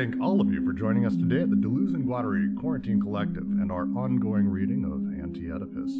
[0.00, 3.42] thank all of you for joining us today at the Deleuze and Guattari Quarantine Collective
[3.42, 5.92] and our ongoing reading of Anti Oedipus.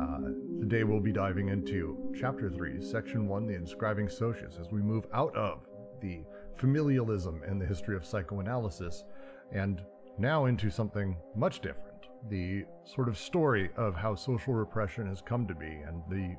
[0.00, 4.80] Uh, today we'll be diving into Chapter 3, Section 1, The Inscribing Socius, as we
[4.80, 5.66] move out of
[6.00, 6.20] the
[6.56, 9.02] familialism and the history of psychoanalysis
[9.50, 9.82] and
[10.18, 15.48] now into something much different the sort of story of how social repression has come
[15.48, 16.36] to be and the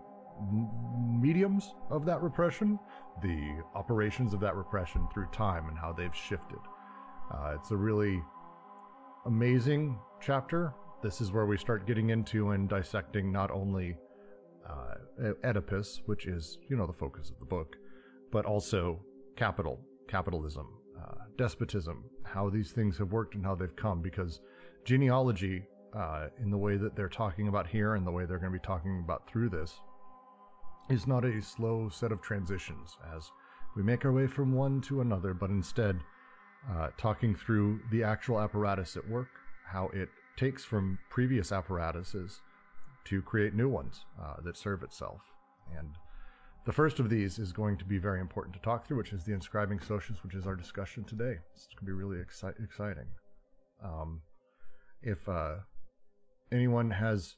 [1.20, 2.80] mediums of that repression,
[3.22, 6.60] the operations of that repression through time and how they've shifted.
[7.32, 8.22] Uh, it's a really
[9.26, 10.74] amazing chapter.
[11.04, 13.98] This is where we start getting into and dissecting not only
[14.68, 17.76] uh, Oedipus, which is, you know, the focus of the book,
[18.32, 19.00] but also
[19.36, 20.68] capital, capitalism,
[21.00, 24.40] uh, despotism, how these things have worked and how they've come, because
[24.86, 25.64] genealogy,
[25.96, 28.60] uh, in the way that they're talking about here and the way they're going to
[28.60, 29.80] be talking about through this,
[30.90, 33.30] is not a slow set of transitions as
[33.76, 36.00] we make our way from one to another, but instead
[36.72, 39.30] uh, talking through the actual apparatus at work,
[39.66, 42.42] how it takes from previous apparatuses
[43.06, 45.22] to create new ones uh, that serve itself.
[45.78, 45.90] And
[46.66, 49.24] the first of these is going to be very important to talk through, which is
[49.24, 51.38] the inscribing socius, which is our discussion today.
[51.54, 53.08] It's going to be really exci- exciting.
[53.84, 54.22] Um,
[55.02, 55.56] if uh,
[56.52, 57.36] anyone has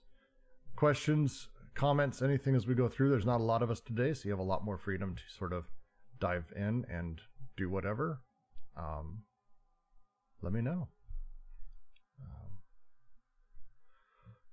[0.75, 4.25] questions, comments, anything as we go through, there's not a lot of us today, so
[4.25, 5.65] you have a lot more freedom to sort of
[6.19, 7.21] dive in and
[7.55, 8.21] do whatever.
[8.77, 9.23] Um,
[10.41, 10.87] let me know.
[12.21, 12.51] Um,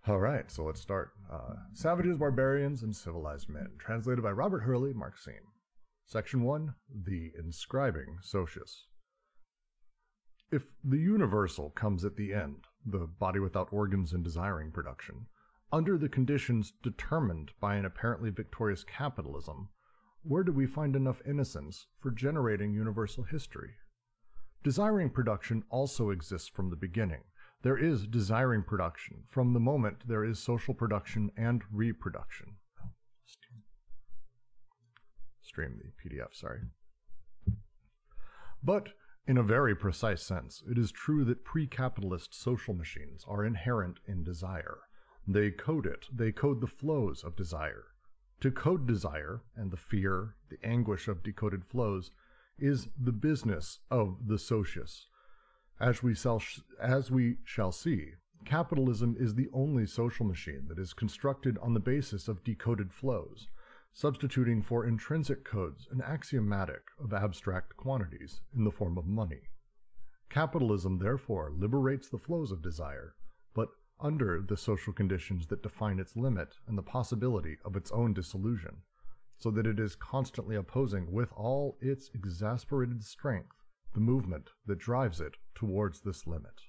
[0.08, 1.12] all right, so let's start.
[1.32, 5.34] Uh, Savages, Barbarians, and Civilized Men, translated by Robert Hurley, Seem.
[6.06, 8.86] Section 1 The Inscribing Socius.
[10.52, 15.26] If the universal comes at the end, the body without organs and desiring production,
[15.72, 19.70] under the conditions determined by an apparently victorious capitalism,
[20.22, 23.74] where do we find enough innocence for generating universal history?
[24.62, 27.22] Desiring production also exists from the beginning.
[27.62, 32.56] There is desiring production from the moment there is social production and reproduction.
[35.40, 36.60] Stream the PDF, sorry.
[38.62, 38.90] But
[39.26, 43.98] in a very precise sense, it is true that pre capitalist social machines are inherent
[44.06, 44.78] in desire.
[45.26, 47.86] They code it, they code the flows of desire.
[48.42, 52.12] To code desire and the fear, the anguish of decoded flows
[52.58, 55.06] is the business of the socius.
[55.78, 56.42] As we, shall,
[56.80, 58.12] as we shall see,
[58.44, 63.48] capitalism is the only social machine that is constructed on the basis of decoded flows,
[63.92, 69.42] substituting for intrinsic codes an axiomatic of abstract quantities in the form of money.
[70.30, 73.14] Capitalism, therefore, liberates the flows of desire,
[73.54, 73.68] but
[74.00, 78.76] under the social conditions that define its limit and the possibility of its own dissolution,
[79.38, 83.56] so that it is constantly opposing with all its exasperated strength
[83.94, 86.60] the movement that drives it towards this limit.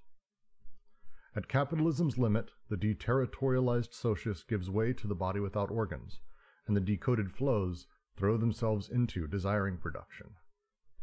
[1.35, 6.19] At capitalism's limit, the deterritorialized socius gives way to the body without organs,
[6.65, 7.85] and the decoded flows
[8.15, 10.31] throw themselves into desiring production.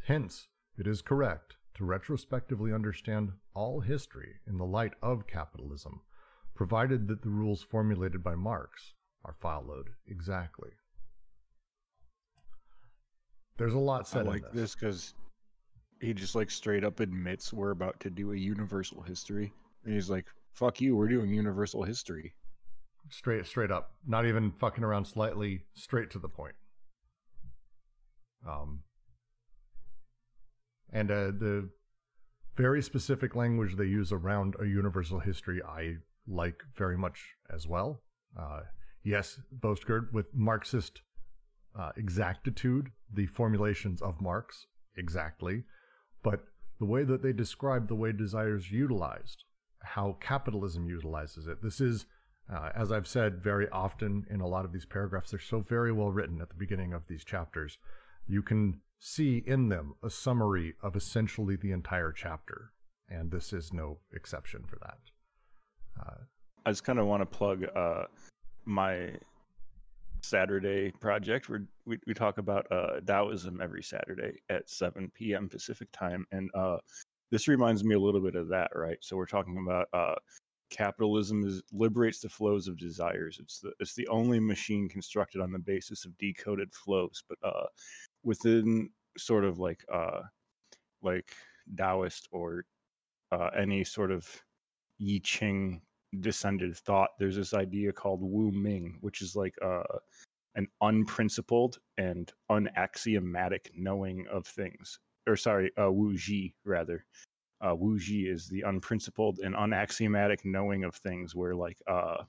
[0.07, 6.01] Hence, it is correct to retrospectively understand all history in the light of capitalism
[6.55, 8.95] provided that the rules formulated by Marx
[9.25, 10.71] are followed exactly.
[13.57, 14.27] There's a lot said.
[14.27, 15.15] I like this because
[16.01, 19.53] he just like straight up admits we're about to do a universal history,
[19.85, 22.35] and he's like, "Fuck you, we're doing universal history."
[23.11, 26.55] Straight, straight up, not even fucking around slightly, straight to the point.
[28.49, 28.81] Um,
[30.91, 31.69] and uh, the
[32.57, 38.01] very specific language they use around a universal history, I like very much as well.
[38.39, 38.61] Uh,
[39.03, 41.03] yes, Bostgerd with Marxist
[41.79, 45.65] uh, exactitude, the formulations of Marx exactly,
[46.23, 46.45] but
[46.79, 49.45] the way that they describe the way desire is utilized,
[49.81, 51.63] how capitalism utilizes it.
[51.63, 52.07] This is,
[52.53, 55.93] uh, as I've said very often in a lot of these paragraphs, they're so very
[55.93, 57.79] well written at the beginning of these chapters.
[58.27, 62.71] You can see in them a summary of essentially the entire chapter,
[63.09, 64.99] and this is no exception for that.
[66.67, 68.05] I just kind of want to plug uh,
[68.65, 69.11] my
[70.25, 71.49] Saturday project.
[71.49, 75.49] Where we we talk about uh, Taoism every Saturday at 7 p.m.
[75.49, 76.79] Pacific time, and uh,
[77.31, 78.99] this reminds me a little bit of that, right?
[79.01, 80.15] So we're talking about uh,
[80.71, 83.39] capitalism is liberates the flows of desires.
[83.41, 87.67] It's the it's the only machine constructed on the basis of decoded flows, but uh,
[88.23, 90.23] within sort of like uh,
[91.03, 91.31] like
[91.77, 92.65] Taoist or
[93.33, 94.29] uh, any sort of
[95.01, 95.83] I Ching
[96.15, 99.83] descended thought, there's this idea called Wu Ming, which is like uh,
[100.55, 104.99] an unprincipled and unaxiomatic knowing of things.
[105.27, 107.05] or sorry, uh, Wu Ji rather.
[107.65, 112.25] Uh, Wu Ji is the unprincipled and unaxiomatic knowing of things, where like uh,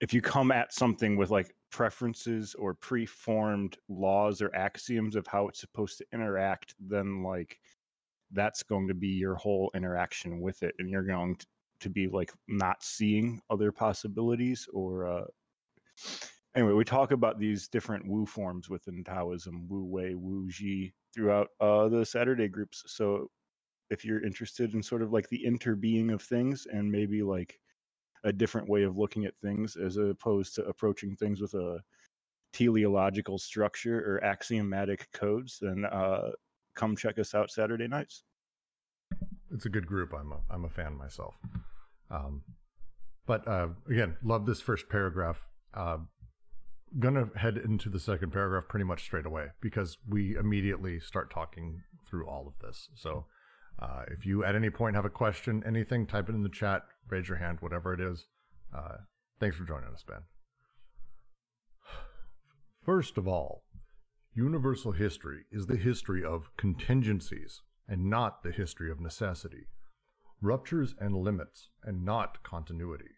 [0.00, 5.48] if you come at something with like preferences or preformed laws or axioms of how
[5.48, 7.58] it's supposed to interact, then like
[8.32, 11.46] that's going to be your whole interaction with it, and you're going to
[11.88, 15.24] be like not seeing other possibilities or uh,
[16.54, 21.48] anyway, we talk about these different Wu forms within Taoism, Wu Wei, Wu Ji, throughout
[21.60, 22.82] uh, the Saturday groups.
[22.86, 23.30] So
[23.90, 27.58] if you're interested in sort of like the interbeing of things and maybe like
[28.24, 31.78] a different way of looking at things as opposed to approaching things with a
[32.52, 36.30] teleological structure or axiomatic codes, then uh,
[36.74, 38.22] come check us out Saturday nights.
[39.52, 40.14] It's a good group.
[40.14, 41.34] I'm a, I'm a fan myself.
[42.10, 42.42] Um,
[43.26, 45.40] but uh, again, love this first paragraph.
[45.72, 45.98] Uh,
[46.98, 51.82] gonna head into the second paragraph pretty much straight away because we immediately start talking
[52.08, 52.88] through all of this.
[52.94, 53.26] So
[53.80, 56.82] uh, if you at any point have a question, anything, type it in the chat,
[57.08, 58.26] raise your hand, whatever it is.
[58.74, 58.98] Uh,
[59.40, 60.22] thanks for joining us, Ben.
[62.84, 63.64] First of all,
[64.34, 69.66] universal history is the history of contingencies and not the history of necessity,
[70.44, 73.10] ruptures and limits and not continuity.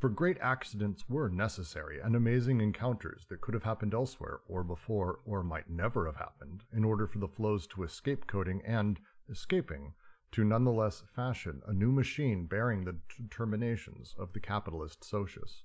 [0.00, 5.20] For great accidents were necessary, and amazing encounters that could have happened elsewhere, or before,
[5.24, 8.98] or might never have happened, in order for the flows to escape coding and,
[9.30, 9.94] escaping,
[10.32, 15.62] to nonetheless fashion a new machine bearing the determinations of the capitalist socius.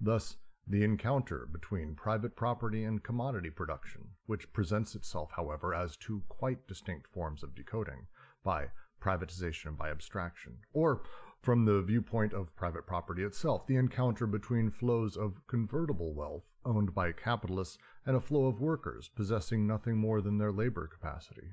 [0.00, 0.36] Thus,
[0.66, 6.68] the encounter between private property and commodity production, which presents itself, however, as two quite
[6.68, 8.06] distinct forms of decoding,
[8.44, 11.02] by privatization by abstraction, or
[11.40, 16.94] from the viewpoint of private property itself, the encounter between flows of convertible wealth owned
[16.94, 21.52] by capitalists and a flow of workers possessing nothing more than their labor capacity.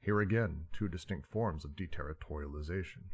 [0.00, 3.10] Here again, two distinct forms of deterritorialization.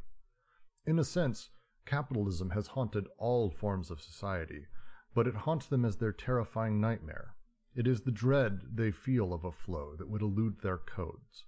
[0.87, 1.51] In a sense,
[1.85, 4.67] capitalism has haunted all forms of society,
[5.15, 7.35] but it haunts them as their terrifying nightmare.
[7.75, 11.45] It is the dread they feel of a flow that would elude their codes.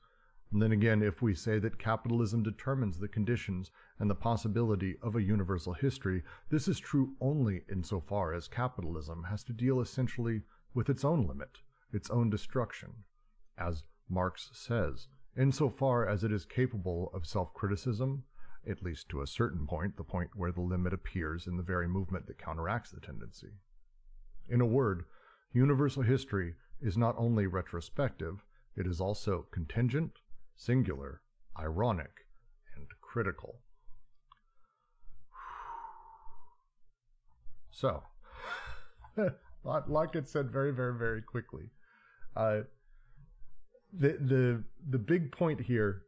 [0.51, 5.15] And then again, if we say that capitalism determines the conditions and the possibility of
[5.15, 10.43] a universal history, this is true only insofar as capitalism has to deal essentially
[10.73, 11.59] with its own limit,
[11.93, 13.05] its own destruction.
[13.59, 18.25] As Marx says, insofar as it is capable of self criticism,
[18.67, 21.89] at least to a certain point, the point where the limit appears in the very
[21.89, 23.53] movement that counteracts the tendency.
[24.49, 25.05] In a word,
[25.53, 28.45] universal history is not only retrospective,
[28.77, 30.13] it is also contingent,
[30.59, 31.23] singular,
[31.59, 32.11] ironic,
[32.77, 33.61] and critical.
[37.71, 38.03] So,
[39.65, 41.71] like it said very, very, very quickly.
[42.35, 42.63] Uh,
[43.97, 46.03] the the the big point here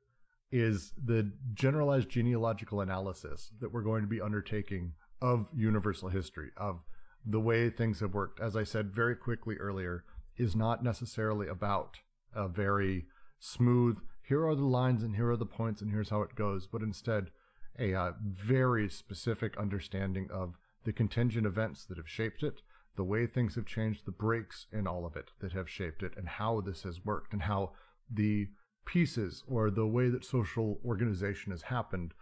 [0.50, 4.92] is the generalized genealogical analysis that we're going to be undertaking
[5.22, 6.80] of universal history of
[7.24, 8.40] the way things have worked.
[8.40, 10.04] As I said very quickly earlier,
[10.36, 11.98] is not necessarily about
[12.34, 13.06] a very
[13.38, 13.98] smooth.
[14.30, 16.82] Here are the lines and here are the points and here's how it goes, but
[16.82, 17.32] instead
[17.76, 22.62] a uh, very specific understanding of the contingent events that have shaped it,
[22.94, 26.12] the way things have changed, the breaks in all of it that have shaped it,
[26.16, 27.72] and how this has worked, and how
[28.08, 28.46] the
[28.86, 32.14] pieces or the way that social organization has happened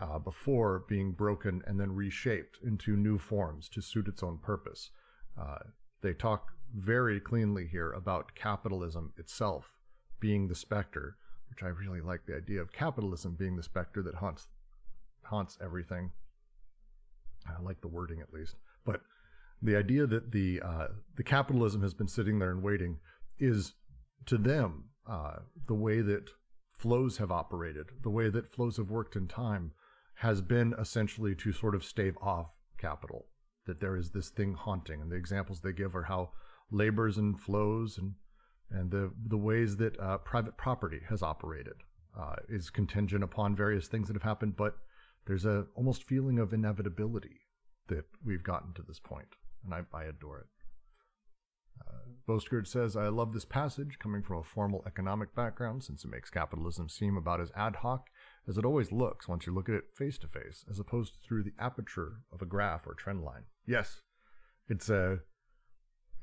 [0.00, 4.90] uh, before being broken and then reshaped into new forms to suit its own purpose.
[5.36, 5.58] Uh,
[6.00, 9.74] they talk very cleanly here about capitalism itself
[10.20, 11.16] being the specter,
[11.50, 14.48] which I really like the idea of capitalism being the specter that haunts
[15.22, 16.12] haunts everything
[17.48, 19.02] I like the wording at least, but
[19.62, 22.98] the idea that the uh, the capitalism has been sitting there and waiting
[23.38, 23.74] is
[24.26, 25.36] to them uh,
[25.66, 26.30] the way that
[26.72, 29.72] flows have operated, the way that flows have worked in time,
[30.16, 33.26] has been essentially to sort of stave off capital.
[33.66, 36.30] That there is this thing haunting, and the examples they give are how
[36.70, 38.14] labors and flows and
[38.70, 41.74] and the the ways that uh, private property has operated
[42.18, 44.76] uh, is contingent upon various things that have happened, but
[45.26, 47.40] there's a almost feeling of inevitability
[47.88, 49.28] that we've gotten to this point,
[49.64, 50.46] and I, I adore it.
[51.80, 56.30] Uh, says, I love this passage coming from a formal economic background since it makes
[56.30, 58.08] capitalism seem about as ad hoc
[58.48, 61.20] as it always looks once you look at it face to face, as opposed to
[61.20, 63.44] through the aperture of a graph or trend line.
[63.66, 64.00] Yes,
[64.68, 65.18] it's a,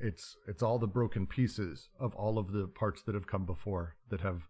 [0.03, 3.95] it's it's all the broken pieces of all of the parts that have come before
[4.10, 4.41] that have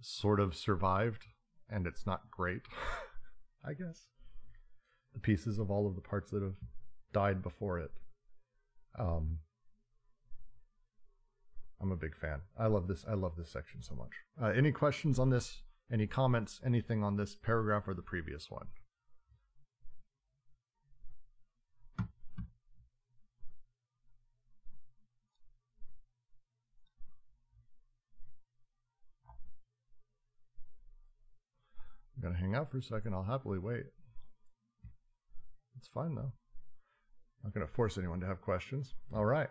[0.00, 1.24] sort of survived,
[1.68, 2.62] and it's not great.
[3.64, 4.06] I guess.
[5.12, 6.56] The pieces of all of the parts that have
[7.12, 7.90] died before it.
[8.98, 9.38] Um,
[11.80, 12.40] I'm a big fan.
[12.58, 13.04] I love this.
[13.08, 14.12] I love this section so much.
[14.40, 15.62] Uh, any questions on this?
[15.92, 16.60] Any comments?
[16.64, 18.66] Anything on this paragraph or the previous one?
[32.24, 33.12] Gonna hang out for a second.
[33.12, 33.84] I'll happily wait.
[35.76, 36.32] It's fine though.
[36.32, 38.94] I'm Not gonna force anyone to have questions.
[39.14, 39.50] All right.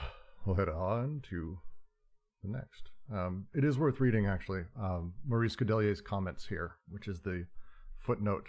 [0.46, 1.58] We'll head on to
[2.42, 2.90] the next.
[3.10, 7.46] Um, it is worth reading, actually, um, Maurice Godelier's comments here, which is the
[7.98, 8.46] footnote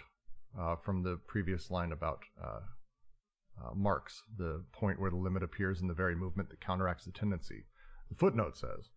[0.60, 2.60] uh, from the previous line about uh,
[3.64, 7.12] uh, Marx, the point where the limit appears in the very movement that counteracts the
[7.12, 7.64] tendency.
[8.10, 8.90] The footnote says,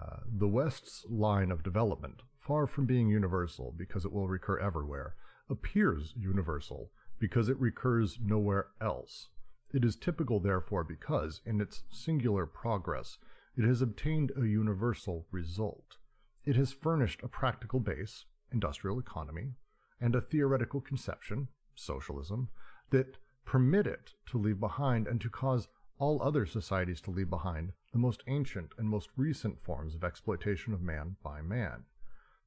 [0.00, 5.14] uh, the West's line of development, far from being universal because it will recur everywhere,
[5.50, 9.28] appears universal because it recurs nowhere else.
[9.74, 13.18] It is typical, therefore, because, in its singular progress,
[13.54, 15.98] it has obtained a universal result.
[16.46, 19.52] It has furnished a practical base, industrial economy,
[20.00, 22.48] and a theoretical conception, socialism,
[22.90, 27.72] that permit it to leave behind and to cause all other societies to leave behind
[27.92, 31.84] the most ancient and most recent forms of exploitation of man by man.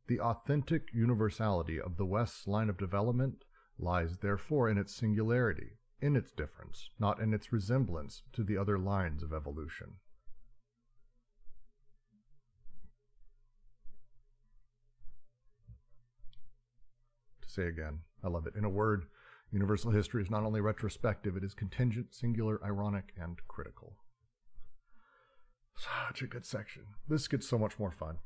[0.07, 3.43] The authentic universality of the West's line of development
[3.77, 8.77] lies therefore in its singularity, in its difference, not in its resemblance to the other
[8.77, 9.95] lines of evolution.
[17.41, 18.55] To say again, I love it.
[18.55, 19.05] In a word,
[19.51, 23.97] universal history is not only retrospective, it is contingent, singular, ironic, and critical.
[26.07, 26.83] Such a good section.
[27.07, 28.17] This gets so much more fun.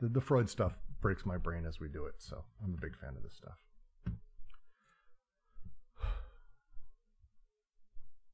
[0.00, 2.96] The, the Freud stuff breaks my brain as we do it, so I'm a big
[2.96, 3.58] fan of this stuff.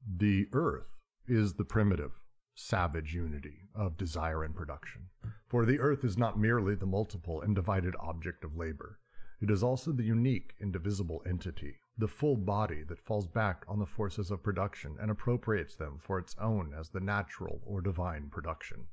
[0.06, 2.12] The earth is the primitive,
[2.54, 5.09] savage unity of desire and production.
[5.49, 8.99] For the earth is not merely the multiple and divided object of labor.
[9.40, 13.87] It is also the unique, indivisible entity, the full body that falls back on the
[13.87, 18.87] forces of production and appropriates them for its own as the natural or divine production.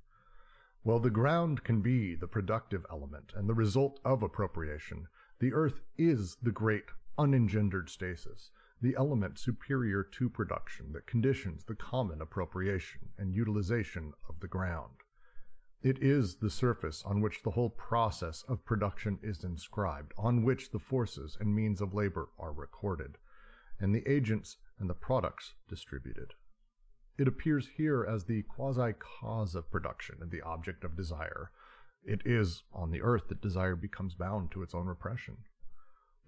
[0.84, 5.08] While the ground can be the productive element and the result of appropriation,
[5.40, 6.86] the earth is the great
[7.20, 8.50] unengendered stasis,
[8.82, 15.04] the element superior to production that conditions the common appropriation and utilization of the ground.
[15.84, 20.72] It is the surface on which the whole process of production is inscribed, on which
[20.72, 23.20] the forces and means of labor are recorded,
[23.80, 26.34] and the agents and the products distributed.
[27.22, 31.52] It appears here as the quasi cause of production and the object of desire.
[32.04, 35.38] It is on the earth that desire becomes bound to its own repression.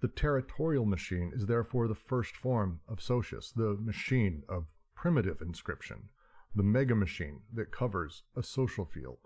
[0.02, 6.10] The territorial machine is therefore the first form of socius, the machine of primitive inscription,
[6.54, 9.18] the mega machine that covers a social field.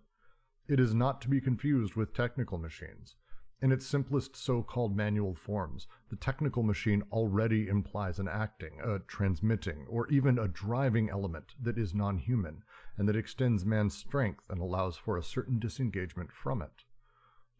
[0.68, 3.16] It is not to be confused with technical machines.
[3.60, 9.84] In its simplest so-called manual forms, the technical machine already implies an acting, a transmitting,
[9.88, 12.62] or even a driving element that is non-human,
[12.96, 16.84] and that extends man's strength and allows for a certain disengagement from it.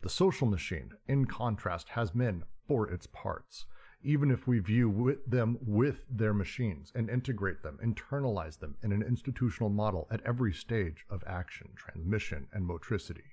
[0.03, 3.67] The social machine, in contrast, has men for its parts,
[4.01, 8.93] even if we view with them with their machines and integrate them, internalize them in
[8.93, 13.33] an institutional model at every stage of action, transmission, and motricity.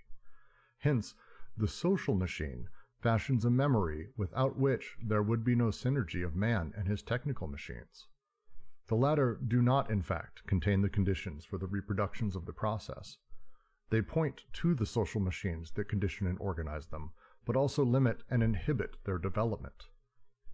[0.80, 1.14] Hence,
[1.58, 2.68] the social machine
[3.02, 7.48] fashions a memory without which there would be no synergy of man and his technical
[7.48, 8.08] machines.
[8.88, 13.18] The latter do not, in fact, contain the conditions for the reproductions of the process.
[13.90, 17.12] They point to the social machines that condition and organize them,
[17.46, 19.86] but also limit and inhibit their development.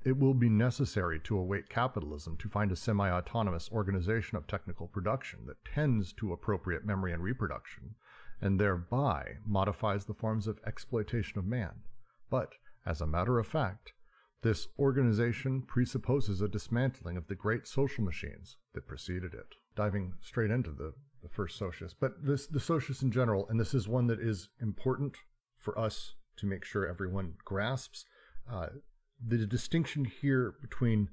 [0.03, 4.87] It will be necessary to await capitalism to find a semi autonomous organization of technical
[4.87, 7.95] production that tends to appropriate memory and reproduction,
[8.41, 11.81] and thereby modifies the forms of exploitation of man.
[12.29, 12.53] But,
[12.85, 13.93] as a matter of fact,
[14.41, 19.55] this organization presupposes a dismantling of the great social machines that preceded it.
[19.75, 23.73] Diving straight into the the first socius, but this the socius in general, and this
[23.73, 25.15] is one that is important
[25.57, 28.05] for us to make sure everyone grasps.
[28.51, 28.67] Uh,
[29.23, 31.09] the distinction here between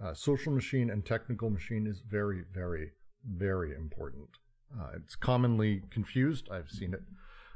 [0.00, 2.92] uh, social machine and technical machine is very, very,
[3.24, 4.28] very important.
[4.76, 6.48] Uh, it's commonly confused.
[6.50, 7.02] I've seen it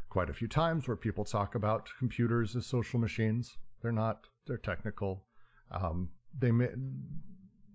[0.08, 3.56] quite a few times where people talk about computers as social machines.
[3.80, 4.26] They're not.
[4.46, 5.24] They're technical.
[5.70, 6.68] Um, they may,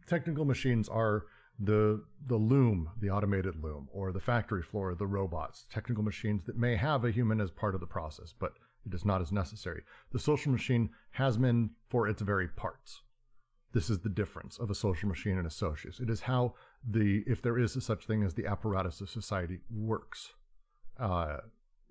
[0.07, 1.25] technical machines are
[1.59, 6.57] the the loom, the automated loom, or the factory floor, the robots, technical machines that
[6.57, 8.53] may have a human as part of the process, but
[8.85, 9.83] it is not as necessary.
[10.11, 13.01] The social machine has men for its very parts.
[13.73, 15.99] This is the difference of a social machine and a socius.
[15.99, 16.55] It is how
[16.87, 20.33] the, if there is such thing as the apparatus of society, works.
[20.99, 21.37] Uh,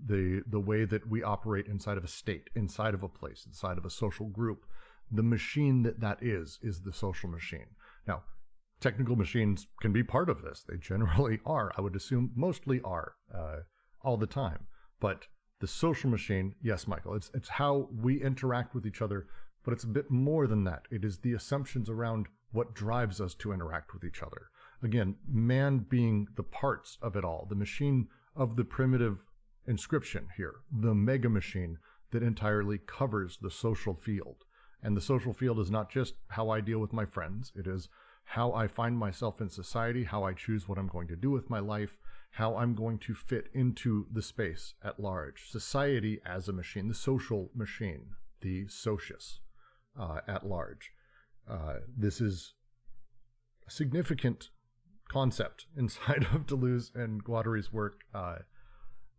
[0.05, 3.78] the the way that we operate inside of a state, inside of a place, inside
[3.78, 4.66] of a social group,
[5.11, 7.66] the machine that that is is the social machine.
[8.07, 8.23] Now,
[8.81, 10.64] technical machines can be part of this.
[10.69, 11.73] They generally are.
[11.76, 13.61] I would assume mostly are uh,
[14.02, 14.66] all the time.
[15.00, 15.26] But
[15.61, 19.26] the social machine, yes, Michael, it's it's how we interact with each other.
[19.64, 20.83] But it's a bit more than that.
[20.90, 24.50] It is the assumptions around what drives us to interact with each other.
[24.87, 29.19] Again, man being the parts of it all, the machine of the primitive
[29.66, 31.78] inscription here, the mega machine
[32.12, 34.45] that entirely covers the social field.
[34.81, 37.88] And the social field is not just how I deal with my friends, it is
[38.23, 41.50] how I find myself in society, how I choose what I'm going to do with
[41.50, 41.99] my life,
[42.31, 45.50] how I'm going to fit into the space at large.
[45.50, 49.40] Society as a machine, the social machine, the socius
[49.99, 50.93] uh, at large.
[51.50, 52.55] Uh, this is
[53.66, 54.50] a significant
[55.09, 58.01] concept inside of Deleuze and Guattari's work.
[58.15, 58.37] Uh,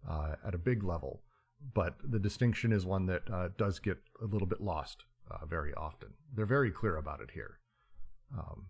[0.07, 1.21] uh, at a big level.
[1.73, 5.73] But the distinction is one that uh, does get a little bit lost uh, very
[5.73, 6.09] often.
[6.35, 7.59] They're very clear about it here.
[8.37, 8.67] Um,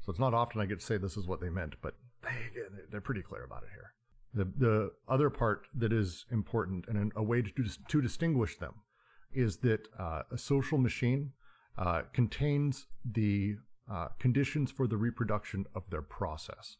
[0.00, 2.30] so it's not often I get to say this is what they meant, but they,
[2.90, 3.92] they're pretty clear about it here.
[4.34, 7.52] The, the other part that is important and a way to,
[7.88, 8.74] to distinguish them
[9.32, 11.32] is that uh, a social machine
[11.76, 13.56] uh, contains the
[13.90, 16.76] uh, conditions for the reproduction of their process.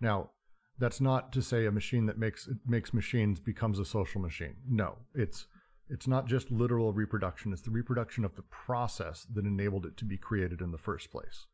[0.00, 0.30] Now,
[0.78, 4.56] that's not to say a machine that makes makes machines becomes a social machine.
[4.68, 5.46] No, it's
[5.88, 7.52] it's not just literal reproduction.
[7.52, 11.10] It's the reproduction of the process that enabled it to be created in the first
[11.10, 11.46] place.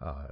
[0.00, 0.28] Uh,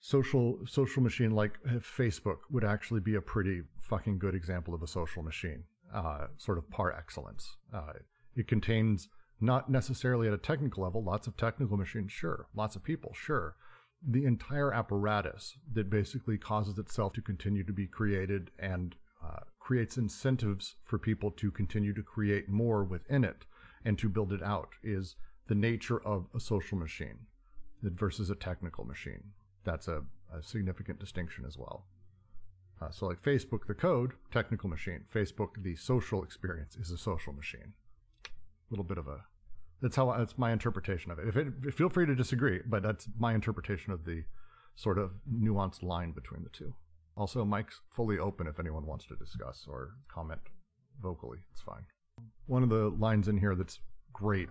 [0.00, 4.86] social social machine like Facebook would actually be a pretty fucking good example of a
[4.86, 7.56] social machine, uh, sort of par excellence.
[7.72, 7.92] Uh,
[8.34, 9.08] it contains
[9.40, 13.54] not necessarily at a technical level, lots of technical machines, sure, lots of people, sure,
[14.06, 19.98] the entire apparatus that basically causes itself to continue to be created and uh, creates
[19.98, 23.44] incentives for people to continue to create more within it
[23.84, 25.16] and to build it out is
[25.48, 27.18] the nature of a social machine
[27.82, 29.22] versus a technical machine.
[29.64, 31.84] That's a, a significant distinction as well.
[32.80, 35.04] Uh, so, like Facebook, the code, technical machine.
[35.14, 37.74] Facebook, the social experience, is a social machine.
[38.24, 38.30] A
[38.70, 39.24] little bit of a
[39.82, 41.28] that's how that's my interpretation of it.
[41.28, 44.24] If it feel free to disagree, but that's my interpretation of the
[44.76, 46.74] sort of nuanced line between the two.
[47.16, 50.40] Also, Mike's fully open if anyone wants to discuss or comment
[51.02, 51.38] vocally.
[51.52, 51.84] It's fine.
[52.46, 53.80] One of the lines in here that's
[54.12, 54.48] great,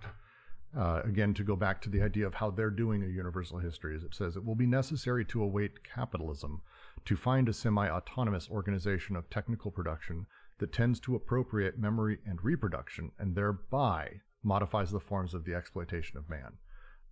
[0.78, 3.96] uh, again, to go back to the idea of how they're doing a universal history,
[3.96, 6.62] is it says it will be necessary to await capitalism
[7.06, 10.26] to find a semi autonomous organization of technical production
[10.60, 16.18] that tends to appropriate memory and reproduction and thereby modifies the forms of the exploitation
[16.18, 16.58] of man.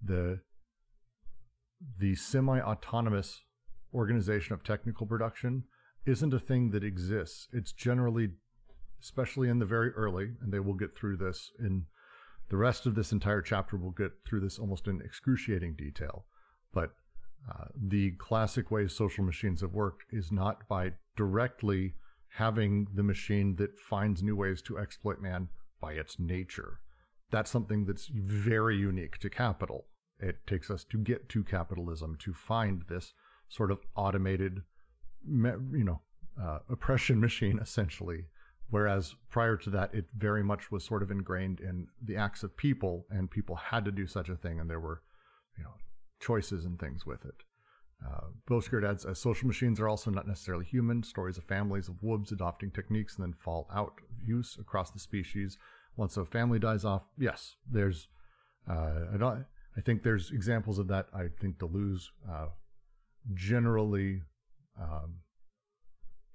[0.03, 0.39] The
[1.99, 3.41] the semi-autonomous
[3.93, 5.63] organization of technical production
[6.05, 7.47] isn't a thing that exists.
[7.53, 8.29] It's generally,
[9.01, 11.85] especially in the very early, and they will get through this in
[12.49, 13.77] the rest of this entire chapter.
[13.77, 16.25] We'll get through this almost in excruciating detail.
[16.73, 16.91] But
[17.49, 21.93] uh, the classic way social machines have worked is not by directly
[22.37, 26.79] having the machine that finds new ways to exploit man by its nature
[27.31, 29.85] that's something that's very unique to capital.
[30.19, 33.13] It takes us to get to capitalism to find this
[33.49, 34.61] sort of automated,
[35.25, 36.01] you know,
[36.41, 38.25] uh, oppression machine essentially.
[38.69, 42.57] Whereas prior to that, it very much was sort of ingrained in the acts of
[42.57, 45.03] people, and people had to do such a thing, and there were,
[45.57, 45.73] you know,
[46.19, 47.43] choices and things with it.
[48.05, 51.95] Uh, Boskert adds, as social machines are also not necessarily human, stories of families of
[52.03, 55.57] woobs adopting techniques and then fall out of use across the species
[55.97, 58.07] once a family dies off, yes, there's.
[58.69, 59.45] Uh, I don't.
[59.75, 61.07] I think there's examples of that.
[61.13, 62.47] I think Deleuze uh,
[63.33, 64.21] generally.
[64.79, 65.15] Um,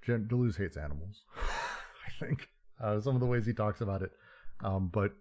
[0.03, 1.23] Gen- Deleuze hates animals.
[1.37, 2.49] I think
[2.83, 4.11] uh, some of the ways he talks about it,
[4.65, 5.13] um, but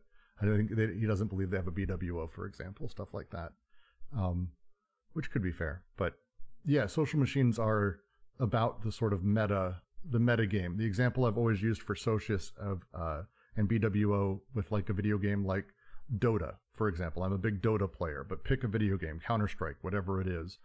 [0.41, 3.51] I think that he doesn't believe they have a BWO, for example, stuff like that,
[4.17, 4.49] um,
[5.13, 5.84] which could be fair.
[5.97, 6.13] But
[6.65, 7.99] yeah, social machines are
[8.39, 10.77] about the sort of meta, the meta game.
[10.77, 13.21] The example I've always used for Socius of uh,
[13.56, 15.66] and BWO with like a video game like
[16.18, 17.24] Dota, for example.
[17.24, 20.58] I'm a big Dota player, but pick a video game, Counter Strike, whatever it is,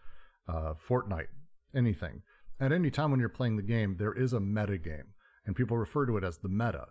[0.48, 1.28] uh, Fortnite,
[1.74, 2.22] anything.
[2.58, 5.76] At any time when you're playing the game, there is a meta game, and people
[5.76, 6.88] refer to it as the meta.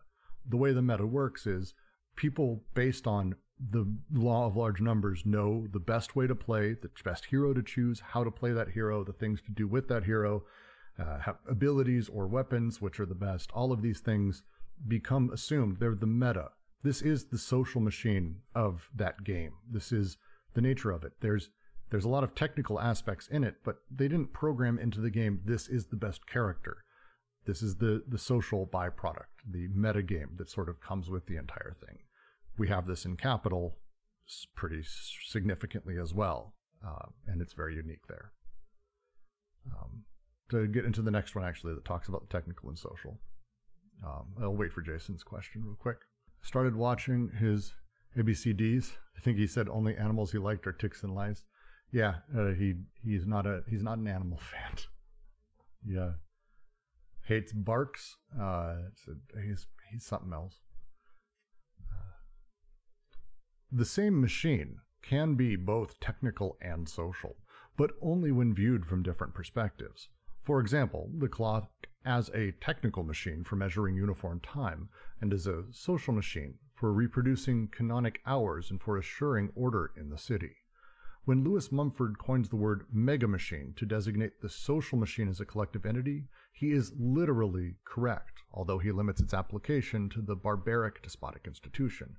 [0.47, 1.73] The way the meta works is
[2.15, 3.35] people, based on
[3.71, 7.63] the law of large numbers, know the best way to play, the best hero to
[7.63, 10.43] choose, how to play that hero, the things to do with that hero,
[10.99, 13.51] uh, abilities or weapons, which are the best.
[13.53, 14.43] All of these things
[14.87, 15.77] become assumed.
[15.79, 16.49] They're the meta.
[16.83, 19.53] This is the social machine of that game.
[19.69, 20.17] This is
[20.53, 21.13] the nature of it.
[21.21, 21.49] There's
[21.89, 25.41] There's a lot of technical aspects in it, but they didn't program into the game
[25.45, 26.77] this is the best character.
[27.45, 31.37] This is the the social byproduct, the meta game that sort of comes with the
[31.37, 31.99] entire thing.
[32.57, 33.77] We have this in Capital
[34.55, 34.83] pretty
[35.27, 36.53] significantly as well,
[36.85, 38.31] uh, and it's very unique there.
[39.67, 40.03] Um,
[40.49, 43.19] to get into the next one, actually, that talks about the technical and social.
[44.03, 45.97] Um, I'll wait for Jason's question real quick.
[46.41, 47.73] Started watching his
[48.17, 48.91] ABCDs.
[49.17, 51.43] I think he said only animals he liked are ticks and lice.
[51.91, 54.75] Yeah, uh, he he's not a he's not an animal fan.
[55.87, 56.11] yeah,
[57.25, 58.15] hates barks.
[58.39, 58.75] Uh,
[59.41, 60.59] he's he's something else.
[61.81, 62.15] Uh,
[63.71, 67.35] the same machine can be both technical and social,
[67.77, 70.09] but only when viewed from different perspectives.
[70.43, 71.69] For example, the clock
[72.05, 74.89] as a technical machine for measuring uniform time
[75.19, 80.17] and as a social machine for reproducing canonic hours and for assuring order in the
[80.17, 80.57] city.
[81.25, 85.45] When Lewis Mumford coins the word mega machine to designate the social machine as a
[85.45, 91.47] collective entity, he is literally correct, although he limits its application to the barbaric despotic
[91.47, 92.17] institution.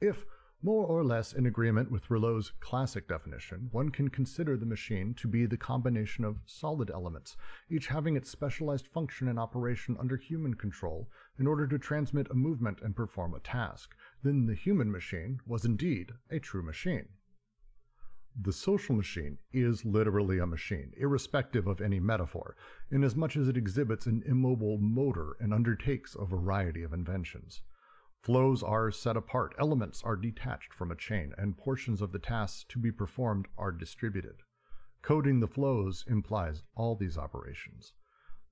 [0.00, 0.24] If
[0.62, 5.28] more or less in agreement with Reuleaux's classic definition, one can consider the machine to
[5.28, 7.36] be the combination of solid elements,
[7.68, 12.34] each having its specialized function and operation under human control in order to transmit a
[12.34, 13.94] movement and perform a task.
[14.22, 17.08] Then the human machine was indeed a true machine.
[18.38, 22.56] The social machine is literally a machine, irrespective of any metaphor,
[22.90, 27.62] inasmuch as it exhibits an immobile motor and undertakes a variety of inventions.
[28.26, 32.64] Flows are set apart, elements are detached from a chain, and portions of the tasks
[32.70, 34.42] to be performed are distributed.
[35.00, 37.92] Coding the flows implies all these operations.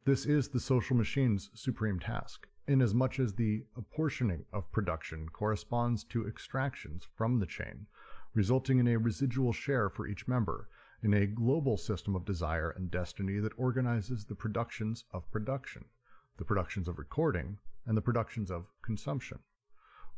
[0.05, 6.25] This is the social machine's supreme task, inasmuch as the apportioning of production corresponds to
[6.25, 7.89] extractions from the chain,
[8.33, 10.69] resulting in a residual share for each member,
[11.03, 15.87] in a global system of desire and destiny that organizes the productions of production,
[16.37, 19.41] the productions of recording, and the productions of consumption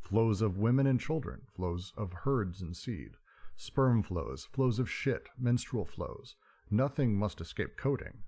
[0.07, 3.11] flows of women and children, flows of herds and seed,
[3.57, 6.37] sperm flows, flows of shit, menstrual flows.
[6.71, 8.19] Nothing must escape coding.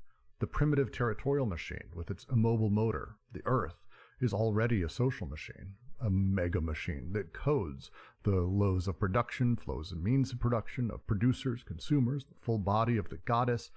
[0.41, 3.77] The primitive territorial machine, with its immobile motor, the earth,
[4.21, 7.93] is already a social machine, a mega machine that codes
[8.25, 12.97] the laws of production, flows and means of production, of producers, consumers, the full body
[12.97, 13.71] of the goddess.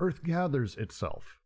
[0.00, 1.38] Earth gathers itself.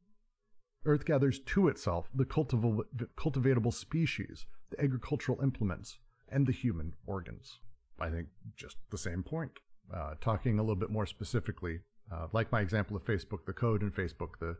[0.85, 2.85] Earth gathers to itself the cultivable
[3.16, 5.98] cultivatable species, the agricultural implements,
[6.30, 7.59] and the human organs.
[8.00, 9.52] I think just the same point.
[9.92, 11.80] Uh, talking a little bit more specifically,
[12.12, 14.56] uh, like my example of Facebook, the code, and Facebook, the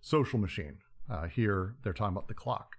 [0.00, 0.78] social machine.
[1.10, 2.76] Uh, here, they're talking about the clock.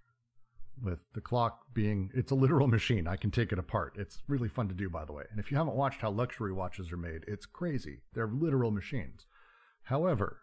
[0.82, 3.08] With the clock being, it's a literal machine.
[3.08, 3.94] I can take it apart.
[3.98, 5.26] It's really fun to do, by the way.
[5.30, 8.00] And if you haven't watched how luxury watches are made, it's crazy.
[8.14, 9.26] They're literal machines.
[9.84, 10.42] However,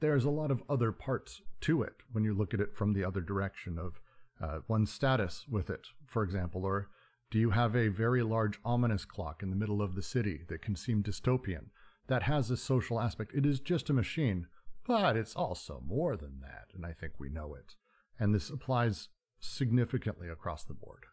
[0.00, 3.04] there's a lot of other parts to it when you look at it from the
[3.04, 4.00] other direction of
[4.40, 6.88] uh, one's status with it, for example, or
[7.30, 10.62] do you have a very large ominous clock in the middle of the city that
[10.62, 11.66] can seem dystopian?
[12.08, 13.32] That has a social aspect.
[13.34, 14.46] It is just a machine,
[14.86, 17.74] but it's also more than that, and I think we know it.
[18.18, 19.08] And this applies
[19.40, 21.04] significantly across the board.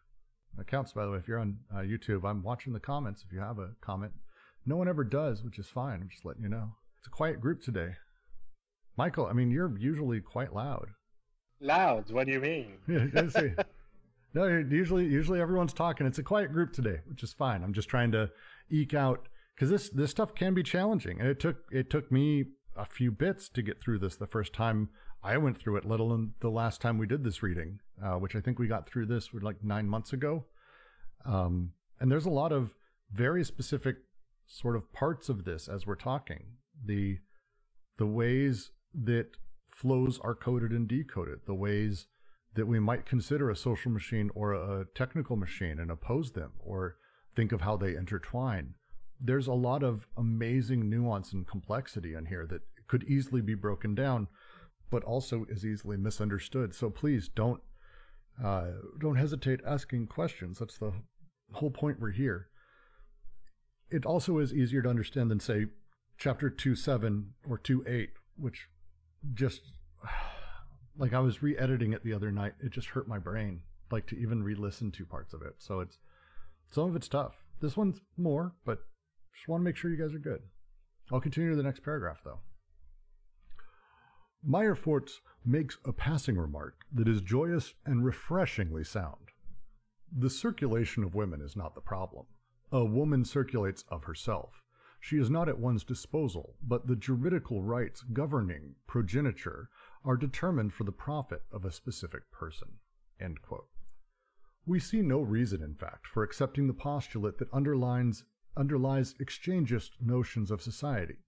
[0.56, 1.18] That counts, by the way.
[1.18, 3.24] If you're on uh, YouTube, I'm watching the comments.
[3.26, 4.12] If you have a comment,
[4.64, 6.00] no one ever does, which is fine.
[6.00, 6.76] I'm just letting you know.
[6.98, 7.96] It's a quiet group today.
[8.96, 10.90] Michael, I mean, you're usually quite loud.
[11.64, 12.10] Loud?
[12.10, 12.74] What do you mean?
[14.34, 16.06] no, usually usually everyone's talking.
[16.06, 17.64] It's a quiet group today, which is fine.
[17.64, 18.30] I'm just trying to
[18.70, 22.44] eke out because this this stuff can be challenging, and it took it took me
[22.76, 24.90] a few bits to get through this the first time
[25.22, 28.36] I went through it, let alone the last time we did this reading, uh, which
[28.36, 30.44] I think we got through this like nine months ago.
[31.24, 32.74] Um, and there's a lot of
[33.10, 33.96] very specific
[34.46, 36.44] sort of parts of this as we're talking.
[36.84, 37.20] The
[37.96, 39.28] the ways that
[39.74, 42.06] flows are coded and decoded, the ways
[42.54, 46.96] that we might consider a social machine or a technical machine and oppose them or
[47.34, 48.74] think of how they intertwine.
[49.20, 53.94] There's a lot of amazing nuance and complexity in here that could easily be broken
[53.94, 54.28] down,
[54.90, 56.74] but also is easily misunderstood.
[56.74, 57.60] So please don't
[58.42, 58.66] uh,
[59.00, 60.58] don't hesitate asking questions.
[60.58, 60.92] That's the
[61.52, 62.48] whole point we're here.
[63.90, 65.66] It also is easier to understand than say
[66.18, 68.68] chapter two seven or two eight, which
[69.32, 69.62] just
[70.96, 72.54] like I was re-editing it the other night.
[72.60, 75.54] It just hurt my brain, like to even re-listen to parts of it.
[75.58, 75.98] So it's
[76.70, 77.34] some of it's tough.
[77.60, 78.80] This one's more, but
[79.34, 80.40] just want to make sure you guys are good.
[81.12, 82.40] I'll continue to the next paragraph though.
[84.42, 89.30] Meyer Fortes makes a passing remark that is joyous and refreshingly sound.
[90.16, 92.26] The circulation of women is not the problem.
[92.70, 94.63] A woman circulates of herself.
[95.06, 99.68] She is not at one's disposal, but the juridical rights governing progeniture
[100.02, 102.78] are determined for the profit of a specific person.
[104.64, 108.24] We see no reason, in fact, for accepting the postulate that underlines,
[108.56, 111.18] underlies exchangist notions of society.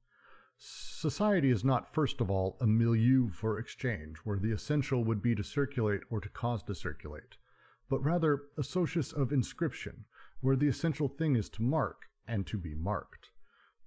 [0.57, 5.35] Society is not, first of all, a milieu for exchange, where the essential would be
[5.35, 7.37] to circulate or to cause to circulate,
[7.91, 10.07] but rather a socius of inscription,
[10.41, 13.29] where the essential thing is to mark and to be marked.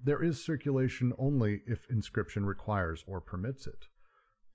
[0.01, 3.88] There is circulation only if inscription requires or permits it.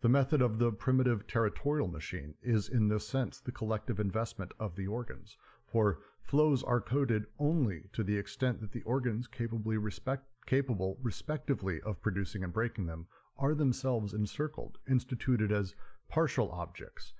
[0.00, 4.76] The method of the primitive territorial machine is in this sense the collective investment of
[4.76, 10.24] the organs, for flows are coded only to the extent that the organs capably respect,
[10.46, 15.74] capable respectively of producing and breaking them are themselves encircled, instituted as
[16.08, 17.12] partial objects,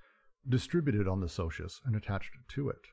[0.47, 2.87] distributed on the socius and attached to it.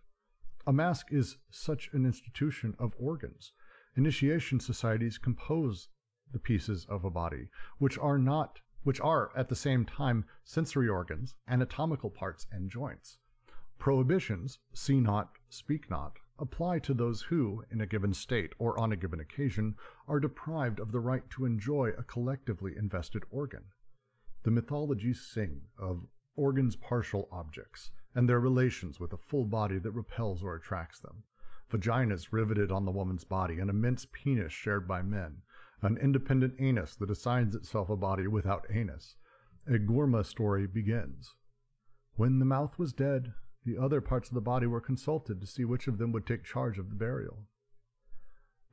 [0.66, 3.52] A mask is such an institution of organs.
[3.94, 5.88] Initiation societies compose
[6.32, 10.88] the pieces of a body, which are not which are at the same time sensory
[10.88, 13.18] organs, anatomical parts, and joints.
[13.78, 18.92] Prohibitions, see not, speak not, apply to those who, in a given state or on
[18.92, 19.76] a given occasion,
[20.08, 23.64] are deprived of the right to enjoy a collectively invested organ.
[24.42, 29.92] The mythologies sing of organs partial objects, and their relations with a full body that
[29.92, 31.24] repels or attracts them.
[31.72, 35.40] Vaginas riveted on the woman's body, an immense penis shared by men,
[35.80, 39.16] an independent anus that assigns itself a body without anus.
[39.66, 41.34] A Gurma story begins.
[42.16, 43.32] When the mouth was dead,
[43.64, 46.44] the other parts of the body were consulted to see which of them would take
[46.44, 47.46] charge of the burial.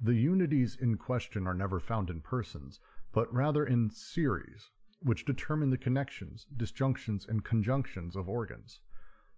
[0.02, 2.82] The unities in question are never found in persons,
[3.14, 8.82] but rather in series, which determine the connections, disjunctions, and conjunctions of organs.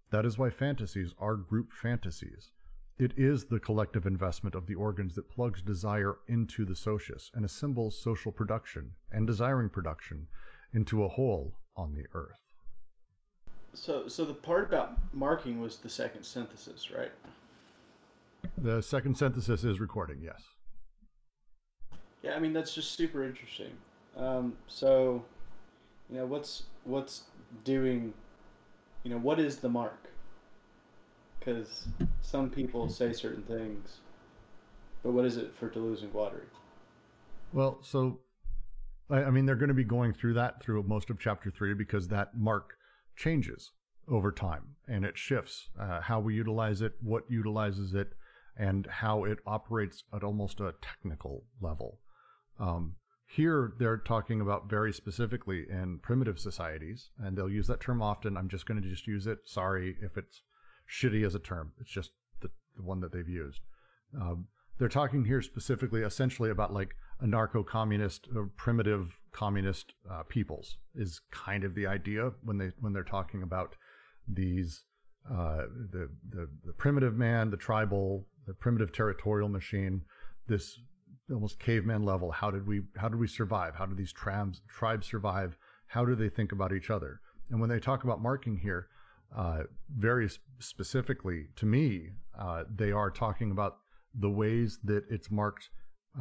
[0.10, 2.52] That is why fantasies are group fantasies.
[3.00, 7.44] It is the collective investment of the organs that plugs desire into the socius and
[7.44, 10.28] assembles social production and desiring production
[10.74, 12.38] into a whole on the earth.
[13.74, 17.12] So, so the part about marking was the second synthesis, right?
[18.58, 20.42] The second synthesis is recording, yes.
[22.22, 23.72] Yeah, I mean that's just super interesting.
[24.16, 25.24] Um, so,
[26.10, 27.24] you know, what's what's
[27.64, 28.14] doing,
[29.04, 30.11] you know, what is the mark?
[31.42, 31.88] Because
[32.22, 33.98] some people say certain things,
[35.02, 36.46] but what is it for Deleuze and Guattari?
[37.52, 38.20] Well, so
[39.10, 41.74] I, I mean, they're going to be going through that through most of chapter three
[41.74, 42.76] because that mark
[43.16, 43.72] changes
[44.08, 48.14] over time and it shifts uh, how we utilize it, what utilizes it,
[48.56, 52.00] and how it operates at almost a technical level.
[52.60, 52.96] Um,
[53.28, 58.36] here, they're talking about very specifically in primitive societies, and they'll use that term often.
[58.36, 59.40] I'm just going to just use it.
[59.46, 60.42] Sorry if it's
[60.92, 61.72] shitty as a term.
[61.80, 63.62] It's just the, the one that they've used.
[64.20, 71.22] Um, they're talking here specifically, essentially, about like anarcho-communist or primitive communist uh, peoples is
[71.32, 73.76] kind of the idea when they when they're talking about
[74.28, 74.84] these
[75.30, 80.02] uh, the, the the primitive man, the tribal, the primitive territorial machine,
[80.48, 80.80] this
[81.32, 82.32] almost caveman level.
[82.32, 83.76] How did we how did we survive?
[83.76, 85.58] How do these tribes tribes survive?
[85.88, 87.22] How do they think about each other?
[87.50, 88.88] And when they talk about marking here,
[89.36, 93.78] uh, very specifically to me, uh, they are talking about
[94.14, 95.70] the ways that it's marked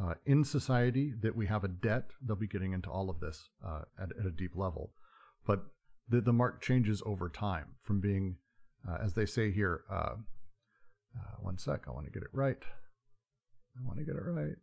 [0.01, 2.11] uh, in society that we have a debt.
[2.21, 4.93] They'll be getting into all of this uh, at, at, a deep level,
[5.45, 5.63] but
[6.07, 8.37] the, the mark changes over time from being,
[8.87, 9.81] uh, as they say here.
[9.91, 10.15] Uh,
[11.41, 12.63] one sec, I want to get it right.
[13.75, 14.55] I want to get it right.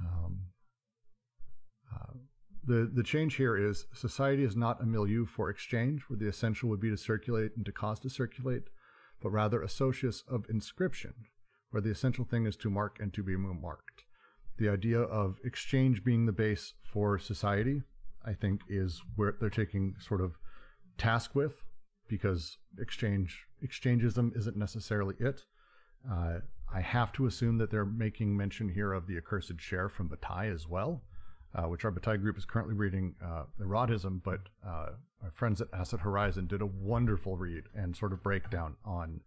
[0.00, 0.40] Um,
[2.66, 6.68] the, the change here is society is not a milieu for exchange, where the essential
[6.70, 8.64] would be to circulate and to cause to circulate,
[9.22, 11.14] but rather a socius of inscription,
[11.70, 14.04] where the essential thing is to mark and to be marked.
[14.56, 17.82] The idea of exchange being the base for society,
[18.24, 20.38] I think, is where they're taking sort of
[20.96, 21.64] task with,
[22.08, 25.42] because exchange exchangism isn't necessarily it.
[26.10, 26.40] Uh,
[26.72, 30.52] I have to assume that they're making mention here of the accursed share from Bataille
[30.52, 31.02] as well
[31.54, 34.90] uh, which our Bataille group is currently reading uh, erotism, but uh,
[35.22, 39.20] our friends at Acid Horizon did a wonderful read and sort of breakdown on,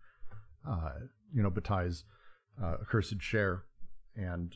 [0.68, 0.92] uh,
[1.34, 2.04] you know, Bataille's
[2.62, 3.64] uh, accursed share
[4.16, 4.56] and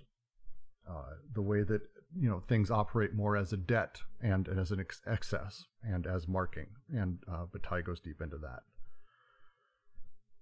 [0.90, 1.82] uh, the way that
[2.18, 6.06] you know things operate more as a debt and, and as an ex- excess and
[6.06, 8.62] as marking, and uh, Bataille goes deep into that.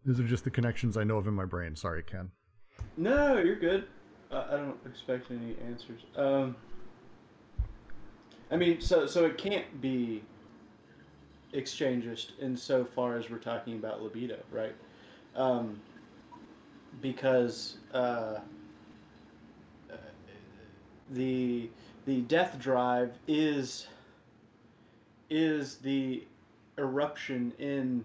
[0.06, 1.76] These are just the connections I know of in my brain.
[1.76, 2.32] Sorry, Ken.
[2.98, 3.86] No, you're good.
[4.32, 6.02] I don't expect any answers.
[6.16, 6.56] Um,
[8.52, 10.24] I mean, so so it can't be
[11.54, 14.76] exchangist insofar as we're talking about libido, right?
[15.36, 15.80] Um,
[17.02, 18.40] because uh,
[21.12, 21.70] the
[22.06, 23.88] the death drive is
[25.30, 26.24] is the
[26.78, 28.04] eruption in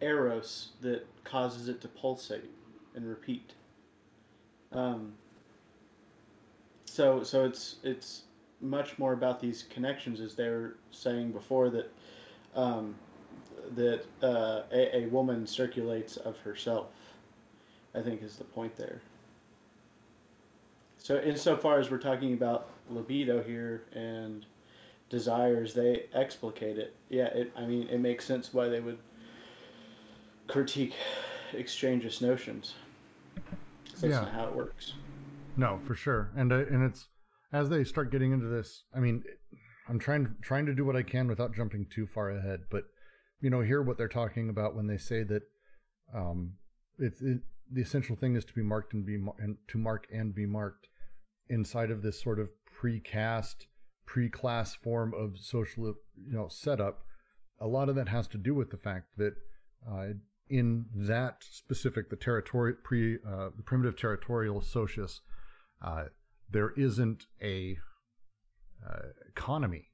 [0.00, 2.50] eros that causes it to pulsate
[2.94, 3.52] and repeat.
[4.72, 5.12] Um,
[6.84, 8.22] so so it's it's
[8.60, 11.92] much more about these connections, as they were saying before that
[12.54, 12.94] um,
[13.74, 16.86] that uh, a, a woman circulates of herself.
[17.94, 19.00] I think is the point there.
[20.98, 24.44] So insofar as we're talking about libido here and
[25.08, 26.94] desires, they explicate it.
[27.08, 27.52] Yeah, it.
[27.56, 28.98] I mean, it makes sense why they would
[30.48, 30.94] critique
[31.52, 32.74] exchangeist notions.
[34.00, 34.20] That's Yeah.
[34.20, 34.94] not how it works.
[35.56, 36.30] No, for sure.
[36.36, 37.08] And uh, and it's
[37.52, 38.84] as they start getting into this.
[38.94, 39.24] I mean,
[39.88, 42.60] I'm trying trying to do what I can without jumping too far ahead.
[42.70, 42.84] But
[43.40, 45.42] you know, hear what they're talking about when they say that
[46.14, 46.54] um,
[46.98, 50.06] it's it, the essential thing is to be marked and be mar- and to mark
[50.12, 50.88] and be marked
[51.48, 52.48] inside of this sort of
[52.80, 53.66] precast,
[54.06, 57.02] pre-class form of social you know setup.
[57.60, 59.34] A lot of that has to do with the fact that
[59.90, 60.08] uh,
[60.48, 65.20] in that specific, the territory pre uh, the primitive territorial socius,
[65.82, 66.04] uh,
[66.50, 67.78] there isn't a
[68.86, 69.88] uh, economy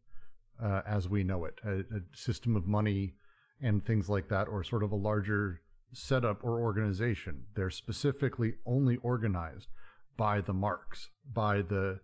[0.63, 3.15] uh, as we know it, a, a system of money
[3.61, 5.61] and things like that, or sort of a larger
[5.93, 7.45] setup or organization.
[7.55, 9.69] They're specifically only organized
[10.17, 12.01] by the marks, by the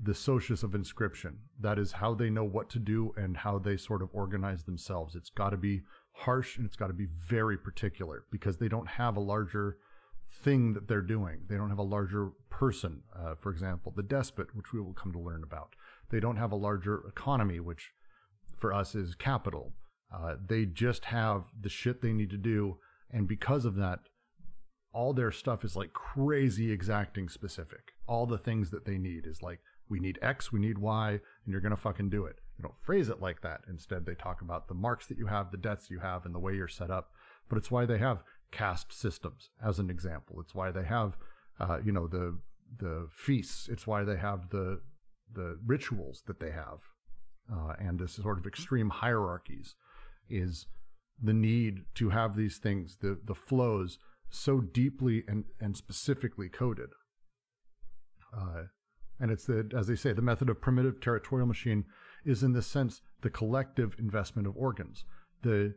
[0.00, 1.38] the socius of inscription.
[1.58, 5.14] That is how they know what to do and how they sort of organize themselves.
[5.14, 8.88] It's got to be harsh and it's got to be very particular because they don't
[8.88, 9.78] have a larger
[10.32, 11.40] thing that they're doing.
[11.48, 15.12] They don't have a larger person, uh, for example, the despot, which we will come
[15.12, 15.74] to learn about.
[16.10, 17.90] They don't have a larger economy, which
[18.58, 19.74] for us is capital.
[20.14, 22.78] Uh, they just have the shit they need to do.
[23.10, 24.00] And because of that,
[24.92, 27.92] all their stuff is like crazy exacting specific.
[28.06, 31.20] All the things that they need is like, we need X, we need Y, and
[31.46, 32.40] you're going to fucking do it.
[32.56, 33.60] They don't phrase it like that.
[33.68, 36.40] Instead, they talk about the marks that you have, the debts you have, and the
[36.40, 37.10] way you're set up.
[37.48, 40.40] But it's why they have caste systems, as an example.
[40.40, 41.16] It's why they have,
[41.60, 42.38] uh, you know, the
[42.78, 43.68] the feasts.
[43.68, 44.80] It's why they have the
[45.32, 46.80] the rituals that they have,
[47.52, 49.74] uh, and this sort of extreme hierarchies
[50.28, 50.66] is
[51.22, 53.98] the need to have these things, the the flows,
[54.30, 56.90] so deeply and and specifically coded.
[58.36, 58.64] Uh,
[59.18, 61.84] and it's the, as they say, the method of primitive territorial machine
[62.24, 65.04] is in this sense the collective investment of organs.
[65.42, 65.74] The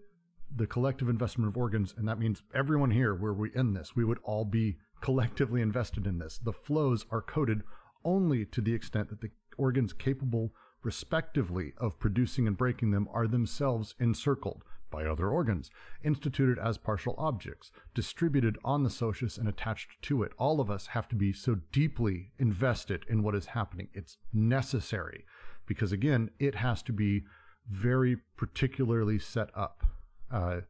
[0.56, 4.04] the collective investment of organs, and that means everyone here, where we end this, we
[4.04, 6.38] would all be collectively invested in this.
[6.38, 7.64] The flows are coded
[8.04, 13.28] only to the extent that the organs capable, respectively, of producing and breaking them are
[13.28, 15.70] themselves encircled by other organs,
[16.04, 20.32] instituted as partial objects, distributed on the socius and attached to it.
[20.40, 23.90] All of us have to be so deeply invested in what is happening.
[23.94, 25.26] It's necessary
[25.68, 27.24] because, again, it has to be
[27.70, 29.86] very particularly set up.
[30.32, 30.62] Uh,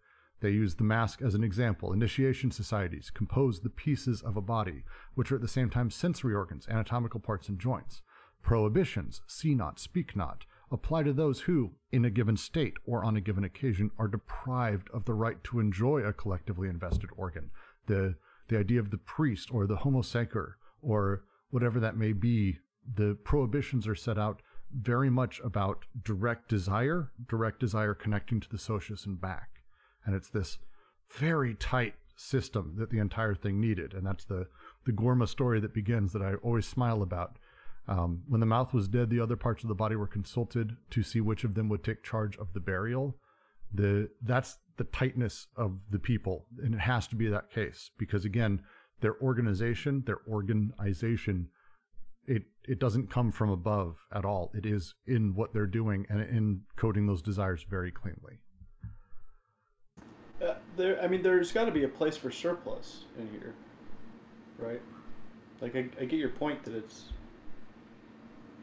[0.42, 1.92] they use the mask as an example.
[1.92, 4.84] Initiation societies compose the pieces of a body,
[5.16, 8.02] which are at the same time sensory organs, anatomical parts, and joints.
[8.42, 13.18] Prohibitions, see not, speak not, apply to those who, in a given state or on
[13.18, 17.50] a given occasion, are deprived of the right to enjoy a collectively invested organ.
[17.88, 18.16] The,
[18.48, 22.60] the idea of the priest or the homo sacer or whatever that may be,
[22.96, 24.42] the prohibitions are set out
[24.74, 29.64] very much about direct desire, direct desire connecting to the socius and back.
[30.06, 30.60] And it's this
[31.18, 33.94] very tight system that the entire thing needed.
[33.94, 34.48] And that's the,
[34.86, 37.38] the Gorma story that begins that I always smile about.
[37.88, 41.02] Um, when the mouth was dead, the other parts of the body were consulted to
[41.02, 43.16] see which of them would take charge of the burial.
[43.74, 48.26] The that's the tightness of the people, and it has to be that case because
[48.26, 48.62] again,
[49.02, 51.50] their organization, their organization,
[52.30, 54.52] it it doesn't come from above at all.
[54.54, 58.40] It is in what they're doing and in coding those desires very cleanly.
[60.42, 63.54] Uh, there, I mean, there's got to be a place for surplus in here,
[64.58, 64.82] right?
[65.60, 67.06] Like, I, I get your point that it's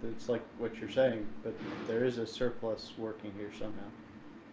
[0.00, 1.54] that it's like what you're saying, but
[1.88, 3.88] there is a surplus working here somehow.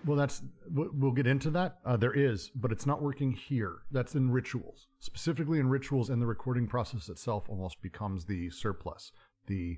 [0.06, 1.78] Well, that's we'll get into that.
[1.86, 3.78] Uh, there is, but it's not working here.
[3.91, 9.12] That's in rituals, specifically in rituals, and the recording process itself almost becomes the surplus,
[9.47, 9.78] the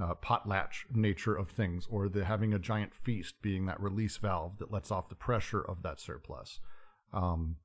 [0.00, 4.58] uh, potlatch nature of things, or the having a giant feast being that release valve
[4.58, 6.60] that lets off the pressure of that surplus.
[7.12, 7.56] Um,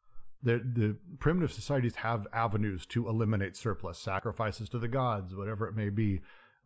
[0.41, 5.75] the the primitive societies have avenues to eliminate surplus, sacrifices to the gods, whatever it
[5.75, 6.21] may be.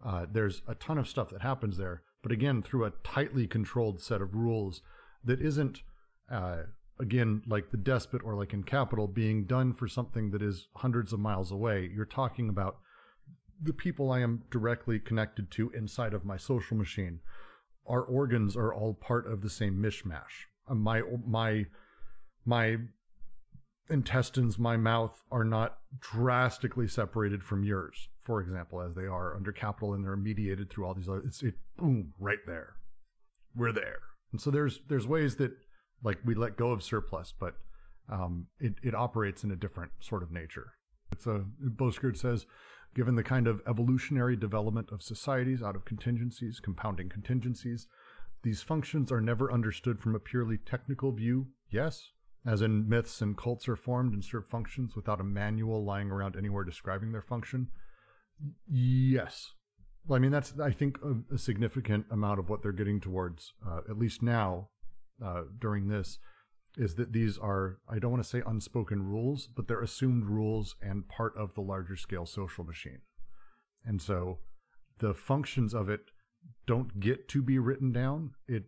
[0.06, 4.00] Uh, there's a ton of stuff that happens there, but again, through a tightly controlled
[4.02, 4.82] set of rules
[5.24, 5.82] that isn't,
[6.32, 6.64] uh,
[7.00, 11.14] again, like the despot or like in capital, being done for something that is hundreds
[11.14, 11.90] of miles away.
[11.94, 12.78] You're talking about
[13.62, 17.20] the people I am directly connected to inside of my social machine,
[17.88, 20.48] our organs are all part of the same mishmash.
[20.68, 21.66] Uh, my my
[22.46, 22.78] my
[23.90, 29.52] intestines, my mouth are not drastically separated from yours, for example, as they are under
[29.52, 31.24] capital, and they're mediated through all these other.
[31.26, 32.76] It's it boom right there.
[33.56, 34.00] We're there,
[34.34, 35.54] and so there's there's ways that
[36.04, 37.54] like we let go of surplus, but
[38.12, 40.74] um, it it operates in a different sort of nature.
[41.12, 42.48] It's a Boskert says,
[42.96, 47.88] given the kind of evolutionary development of societies out of contingencies, compounding contingencies,
[48.42, 51.48] these functions are never understood from a purely technical view.
[51.70, 52.10] Yes,
[52.44, 56.36] as in myths and cults are formed and serve functions without a manual lying around
[56.36, 57.68] anywhere describing their function.
[58.68, 59.54] Yes.
[60.06, 63.54] Well, I mean, that's, I think, a, a significant amount of what they're getting towards,
[63.66, 64.70] uh, at least now,
[65.24, 66.20] uh, during this,
[66.78, 70.76] is that these are, I don't want to say unspoken rules, but they're assumed rules
[70.82, 73.02] and part of the larger scale social machine.
[73.86, 74.40] And so
[75.00, 76.02] the functions of it
[76.66, 78.32] don't get to be written down.
[78.48, 78.64] It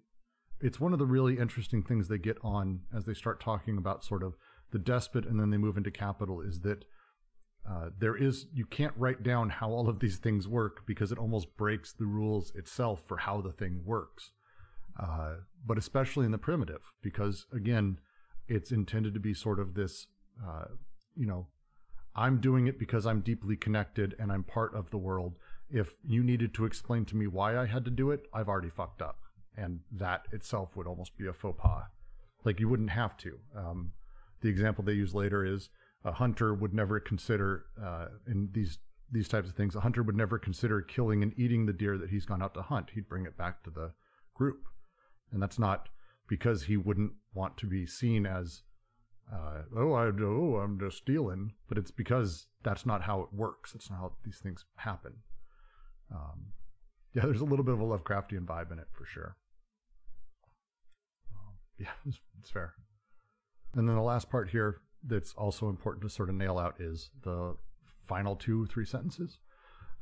[0.62, 4.06] it's one of the really interesting things they get on as they start talking about
[4.06, 4.36] sort of
[4.72, 6.86] the despot and then they move into capital is that
[7.70, 11.18] uh, there is you can't write down how all of these things work because it
[11.18, 14.32] almost breaks the rules itself for how the thing works
[15.00, 15.36] uh,
[15.66, 18.00] but especially in the primitive because again
[18.48, 20.08] it's intended to be sort of this
[20.46, 20.66] uh,
[21.16, 21.48] you know
[22.16, 25.36] i'm doing it because i'm deeply connected and i'm part of the world
[25.70, 28.70] if you needed to explain to me why i had to do it i've already
[28.70, 29.18] fucked up
[29.58, 31.84] and that itself would almost be a faux pas.
[32.44, 33.40] Like you wouldn't have to.
[33.56, 33.94] Um,
[34.42, 35.70] the example they use later is
[36.06, 38.78] a hunter would never consider uh, in these
[39.12, 39.76] these types of things.
[39.76, 42.62] A hunter would never consider killing and eating the deer that he's gone out to
[42.62, 42.92] hunt.
[42.94, 43.92] He'd bring it back to the
[44.34, 44.66] group,
[45.32, 45.90] and that's not
[46.28, 48.62] because he wouldn't want to be seen as
[49.34, 53.74] uh, oh I oh I'm just stealing, but it's because that's not how it works.
[53.74, 55.14] It's not how these things happen.
[56.14, 56.54] Um,
[57.14, 59.38] yeah, there's a little bit of a Lovecraftian vibe in it for sure.
[61.80, 62.74] Yeah, it's, it's fair.
[63.74, 67.10] And then the last part here that's also important to sort of nail out is
[67.24, 67.56] the
[68.06, 69.40] final two, or three sentences.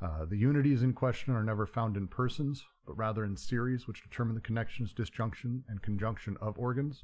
[0.01, 4.03] Uh, the unities in question are never found in persons, but rather in series which
[4.03, 7.03] determine the connections, disjunction, and conjunction of organs.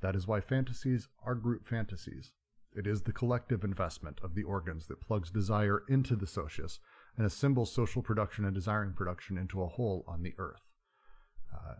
[0.00, 2.32] That is why fantasies are group fantasies.
[2.74, 6.80] It is the collective investment of the organs that plugs desire into the socius
[7.16, 10.62] and assembles social production and desiring production into a whole on the earth.
[11.54, 11.74] Uh,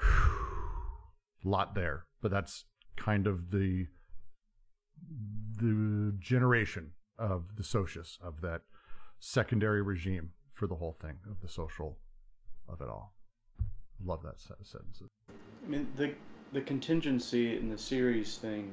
[1.44, 2.66] lot there, but that's
[2.96, 3.86] kind of the
[5.58, 8.62] the generation of the socius of that
[9.18, 11.98] secondary regime for the whole thing of the social
[12.68, 13.14] of it all.
[14.04, 15.02] Love that sentence.
[15.30, 16.12] I mean the
[16.52, 18.70] the contingency in the series thing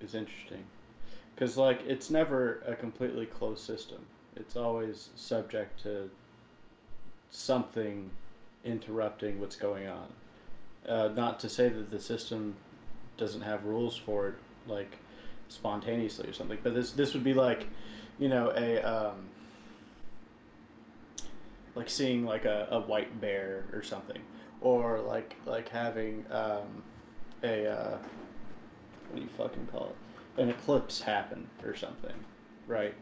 [0.00, 0.64] is interesting
[1.34, 3.98] because like it's never a completely closed system.
[4.36, 6.08] It's always subject to
[7.30, 8.10] something
[8.64, 10.06] interrupting what's going on.
[10.88, 12.54] Uh, not to say that the system
[13.16, 14.34] doesn't have rules for it,
[14.66, 14.96] like
[15.48, 17.66] spontaneously or something, but this this would be like,
[18.18, 19.28] you know, a um,
[21.74, 24.20] like seeing like a, a white bear or something,
[24.60, 26.82] or like like having um,
[27.42, 27.98] a uh,
[29.10, 29.94] what do you fucking call
[30.36, 32.14] it, an eclipse happen or something,
[32.66, 32.94] right?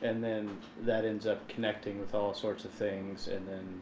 [0.00, 3.80] And then that ends up connecting with all sorts of things, and then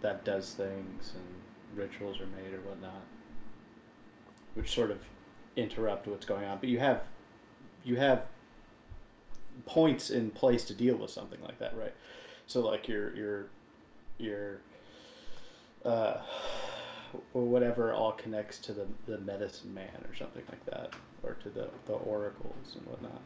[0.00, 3.02] that does things and rituals are made or whatnot,
[4.54, 4.98] which sort of
[5.56, 6.58] interrupt what's going on.
[6.58, 7.02] But you have
[7.84, 8.22] you have
[9.66, 11.94] points in place to deal with something like that, right?
[12.46, 13.46] So like your your
[14.18, 14.60] your
[15.84, 16.18] uh,
[17.32, 21.50] or whatever all connects to the, the medicine man or something like that, or to
[21.50, 23.20] the, the oracles and whatnot.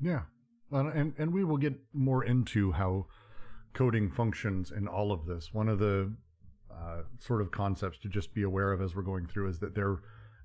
[0.00, 0.22] Yeah,
[0.70, 3.06] and and we will get more into how
[3.72, 5.54] coding functions in all of this.
[5.54, 6.12] One of the
[6.70, 9.74] uh, sort of concepts to just be aware of as we're going through is that
[9.74, 9.98] they're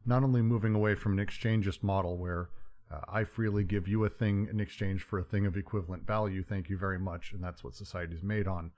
[0.08, 2.50] not only moving away from an exchangeist model where
[2.92, 6.44] uh, I freely give you a thing in exchange for a thing of equivalent value,
[6.44, 8.72] thank you very much, and that's what society is made on,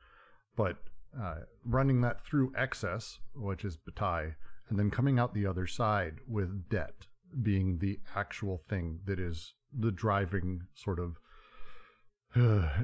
[0.56, 0.78] but
[1.20, 4.34] uh, running that through excess, which is Bataille,
[4.70, 7.08] and then coming out the other side with debt
[7.42, 11.18] being the actual thing that is the driving sort of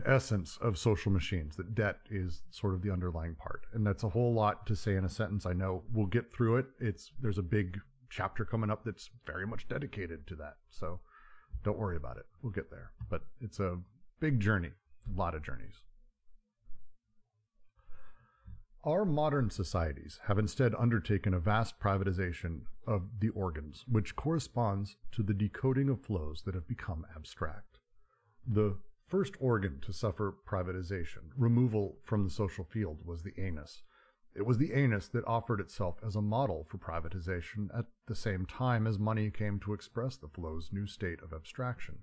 [0.06, 3.62] essence of social machines that debt is sort of the underlying part.
[3.74, 5.46] And that's a whole lot to say in a sentence.
[5.46, 6.66] I know we'll get through it.
[6.80, 7.80] It's there's a big
[8.16, 10.99] chapter coming up that's very much dedicated to that so
[11.63, 13.78] don't worry about it we'll get there but it's a
[14.22, 14.72] big journey
[15.13, 15.82] a lot of journeys
[18.86, 25.24] our modern societies have instead undertaken a vast privatization of the organs, which corresponds to
[25.24, 27.80] the decoding of flows that have become abstract.
[28.45, 33.82] The first organ to suffer privatization, removal from the social field, was the anus.
[34.36, 38.46] It was the anus that offered itself as a model for privatization at the same
[38.46, 42.00] time as money came to express the flow's new state of abstraction.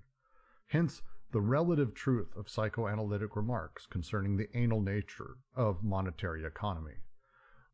[0.67, 6.97] Hence, the relative truth of psychoanalytic remarks concerning the anal nature of monetary economy.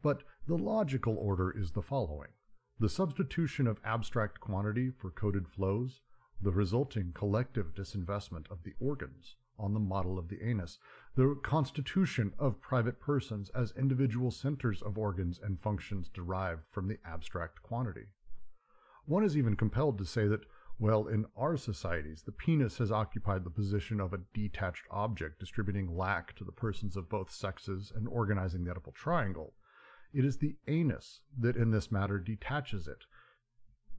[0.01, 2.31] But the logical order is the following
[2.79, 5.99] the substitution of abstract quantity for coded flows,
[6.41, 10.79] the resulting collective disinvestment of the organs, on the model of the anus,
[11.19, 16.97] the constitution of private persons as individual centers of organs and functions derived from the
[17.05, 18.05] abstract quantity.
[19.05, 20.45] One is even compelled to say that,
[20.79, 25.93] well, in our societies, the penis has occupied the position of a detached object distributing
[25.93, 29.55] lack to the persons of both sexes and organizing the Oedipal triangle.
[30.13, 33.03] It is the anus that in this matter detaches it.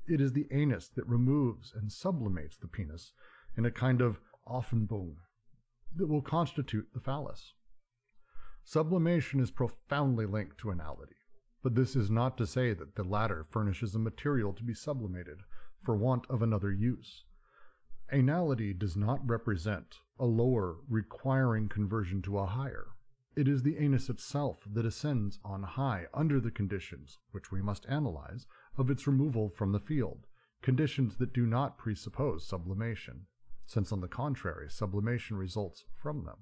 [0.06, 3.12] It is the anus that removes and sublimates the penis
[3.58, 5.16] in a kind of Aufhebung,
[5.96, 7.54] that will constitute the phallus.
[8.64, 11.16] Sublimation is profoundly linked to anality,
[11.62, 15.40] but this is not to say that the latter furnishes a material to be sublimated
[15.82, 17.24] for want of another use.
[18.12, 22.88] Anality does not represent a lower requiring conversion to a higher.
[23.36, 27.86] It is the anus itself that ascends on high under the conditions, which we must
[27.88, 30.26] analyze, of its removal from the field,
[30.60, 33.26] conditions that do not presuppose sublimation
[33.70, 36.38] since on the contrary, sublimation results from them.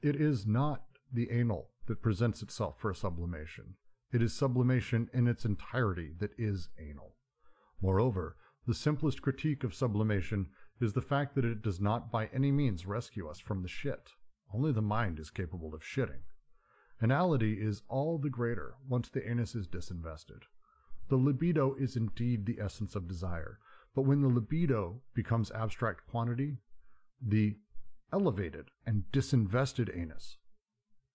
[0.00, 0.82] It is not
[1.12, 3.74] the anal that presents itself for a sublimation.
[4.12, 7.16] It is sublimation in its entirety that is anal.
[7.82, 8.36] Moreover,
[8.68, 10.46] the simplest critique of sublimation
[10.80, 14.10] is the fact that it does not by any means rescue us from the shit.
[14.54, 16.22] Only the mind is capable of shitting.
[17.02, 20.42] Anality is all the greater once the anus is disinvested.
[21.08, 23.58] The libido is indeed the essence of desire,
[23.96, 26.58] but when the libido becomes abstract quantity,
[27.26, 27.56] the
[28.12, 30.36] elevated and disinvested anus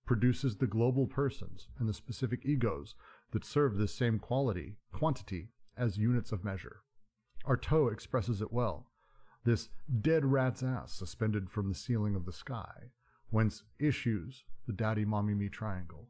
[0.04, 2.96] produces the global persons and the specific egos
[3.34, 6.82] that serve this same quality, quantity, as units of measure.
[7.46, 8.88] Artaud expresses it well.
[9.46, 9.70] This
[10.02, 12.90] dead rat's ass suspended from the ceiling of the sky,
[13.30, 16.08] whence issues the daddy mommy me triangle,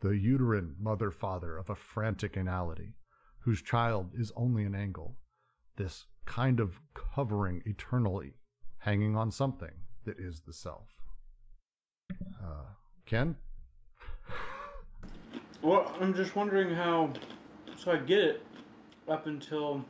[0.00, 2.92] the uterine mother father of a frantic anality,
[3.40, 5.16] whose child is only an angle,
[5.80, 8.34] this kind of covering eternally,
[8.80, 9.72] hanging on something
[10.04, 10.88] that is the self.
[12.12, 12.74] Uh,
[13.06, 13.34] Ken?
[15.62, 17.14] Well, I'm just wondering how.
[17.78, 18.42] So I get it
[19.08, 19.82] up until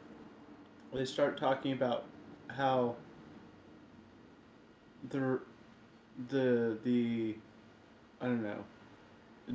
[0.94, 2.04] they start talking about
[2.46, 2.94] how
[5.08, 5.40] the
[6.28, 7.34] the the
[8.20, 8.64] I don't know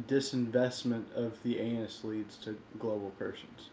[0.07, 3.69] disinvestment of the anus leads to global persons.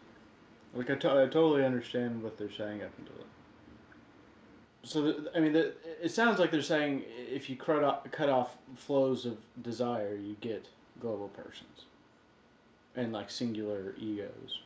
[0.74, 3.14] Like I, to- I totally understand what they're saying up until.
[4.84, 8.28] So the, I mean, the, it sounds like they're saying if you cut off, cut
[8.28, 10.68] off flows of desire, you get
[11.00, 11.86] global persons,
[12.96, 14.60] and like singular egos.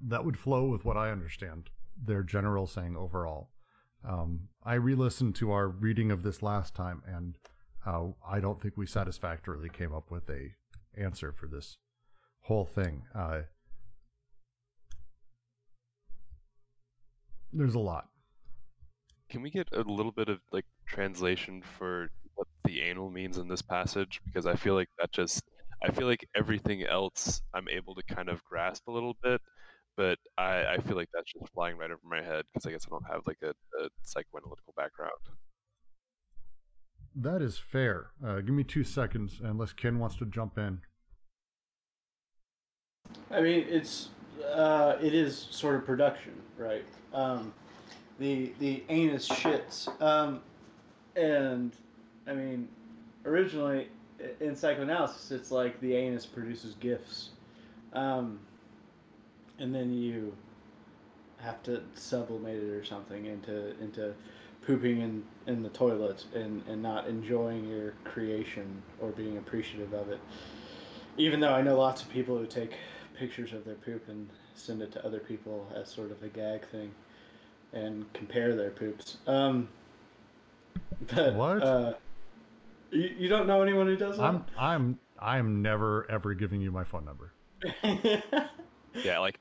[0.00, 3.48] That would flow with what I understand their general saying overall.
[4.06, 7.38] Um, I re-listened to our reading of this last time, and
[7.86, 10.50] uh, I don't think we satisfactorily came up with a
[10.96, 11.78] answer for this
[12.44, 13.02] whole thing.
[13.14, 13.40] Uh,
[17.52, 18.08] there's a lot.
[19.30, 23.48] Can we get a little bit of like translation for what the anal means in
[23.48, 24.20] this passage?
[24.24, 25.42] Because I feel like that just
[25.82, 29.40] I feel like everything else I'm able to kind of grasp a little bit,
[29.96, 32.86] but I, I feel like that's just flying right over my head because I guess
[32.86, 35.12] I don't have like a, a psychoanalytical background.
[37.16, 38.10] That is fair.
[38.24, 40.80] Uh, give me two seconds, unless Ken wants to jump in.
[43.34, 44.10] I mean, it's
[44.52, 46.84] uh, it is sort of production, right?
[47.12, 47.52] Um,
[48.18, 50.40] the the anus shits, um,
[51.16, 51.72] and
[52.28, 52.68] I mean,
[53.24, 53.88] originally
[54.40, 57.30] in psychoanalysis, it's like the anus produces gifts,
[57.92, 58.38] um,
[59.58, 60.32] and then you
[61.38, 64.14] have to sublimate it or something into into
[64.64, 70.08] pooping in, in the toilet and, and not enjoying your creation or being appreciative of
[70.08, 70.18] it.
[71.18, 72.72] Even though I know lots of people who take
[73.14, 76.66] pictures of their poop and send it to other people as sort of a gag
[76.68, 76.90] thing
[77.72, 79.18] and compare their poops.
[79.26, 79.68] Um,
[81.14, 81.62] but, what?
[81.62, 81.94] Uh,
[82.90, 84.24] you, you don't know anyone who does that?
[84.24, 87.32] I'm I'm I'm never ever giving you my phone number.
[87.82, 89.38] yeah, like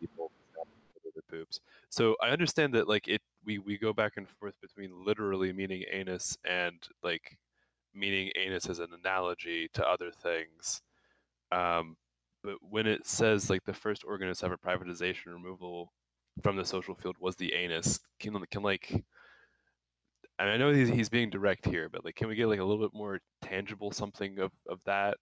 [0.00, 0.30] people
[1.14, 1.60] their poops.
[1.88, 5.84] So I understand that like it we we go back and forth between literally meaning
[5.90, 7.38] anus and like
[7.94, 10.82] meaning anus as an analogy to other things.
[11.52, 11.96] Um,
[12.46, 15.92] but when it says like the first organ to suffer privatization removal
[16.42, 18.00] from the social field was the anus.
[18.20, 19.04] Can can like
[20.38, 22.64] and I know he's he's being direct here, but like, can we get like a
[22.64, 25.16] little bit more tangible something of of that?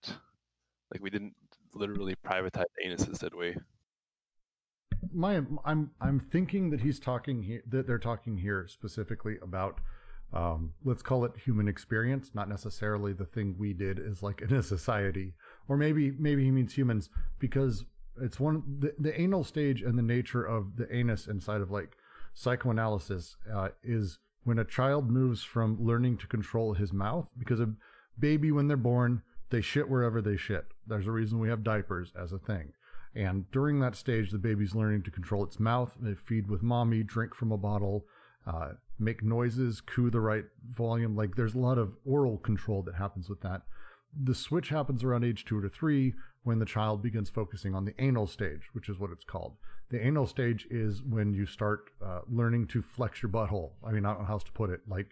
[0.93, 1.35] Like, we didn't
[1.73, 3.57] literally privatize anuses, did we?
[5.13, 9.81] My, I'm I'm thinking that he's talking here that they're talking here specifically about,
[10.33, 14.53] um, let's call it human experience, not necessarily the thing we did is like in
[14.53, 15.35] a society,
[15.69, 17.85] or maybe maybe he means humans because
[18.21, 21.97] it's one the, the anal stage and the nature of the anus inside of like
[22.35, 27.71] psychoanalysis uh, is when a child moves from learning to control his mouth, because a
[28.19, 30.67] baby, when they're born, they shit wherever they shit.
[30.87, 32.73] There's a reason we have diapers as a thing.
[33.15, 35.93] And during that stage, the baby's learning to control its mouth.
[36.01, 38.05] They feed with mommy, drink from a bottle,
[38.47, 41.17] uh, make noises, coo the right volume.
[41.17, 43.63] Like there's a lot of oral control that happens with that.
[44.23, 47.95] The switch happens around age two to three when the child begins focusing on the
[47.99, 49.57] anal stage, which is what it's called.
[49.91, 53.73] The anal stage is when you start uh, learning to flex your butthole.
[53.85, 54.81] I mean, I don't know how else to put it.
[54.89, 55.09] Like,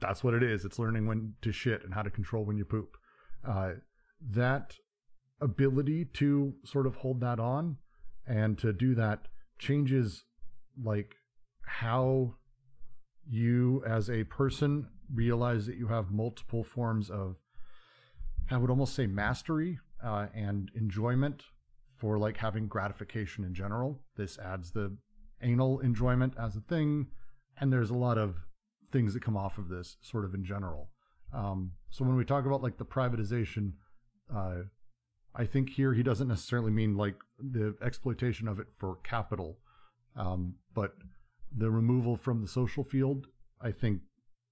[0.00, 0.64] that's what it is.
[0.64, 2.96] It's learning when to shit and how to control when you poop.
[3.46, 3.72] Uh,
[4.30, 4.76] that
[5.40, 7.76] ability to sort of hold that on
[8.26, 10.24] and to do that changes
[10.82, 11.16] like
[11.66, 12.34] how
[13.28, 17.36] you as a person realize that you have multiple forms of
[18.50, 21.44] I would almost say mastery uh, and enjoyment
[21.96, 24.02] for like having gratification in general.
[24.16, 24.96] This adds the
[25.42, 27.06] anal enjoyment as a thing,
[27.58, 28.36] and there's a lot of
[28.92, 30.90] things that come off of this sort of in general.
[31.32, 33.72] Um, so when we talk about like the privatization,
[34.34, 34.62] uh,
[35.34, 39.58] I think here he doesn't necessarily mean like the exploitation of it for capital,
[40.16, 40.94] um, but
[41.56, 43.26] the removal from the social field,
[43.60, 44.00] I think,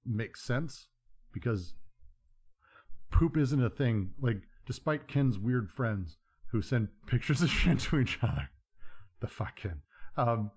[0.05, 0.89] makes sense
[1.33, 1.75] because
[3.13, 4.11] poop isn't a thing.
[4.21, 6.17] Like, despite Ken's weird friends,
[6.53, 8.51] who send pictures of shit to each other.
[9.21, 9.81] The fucking.
[10.17, 10.51] Um,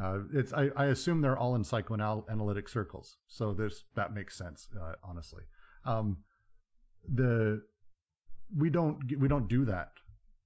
[0.00, 4.68] uh, it's I, I assume they're all in psychoanalytic circles, so this that makes sense.
[4.78, 5.44] Uh, honestly,
[5.86, 6.18] um,
[7.12, 7.62] the
[8.54, 9.88] we don't we don't do that.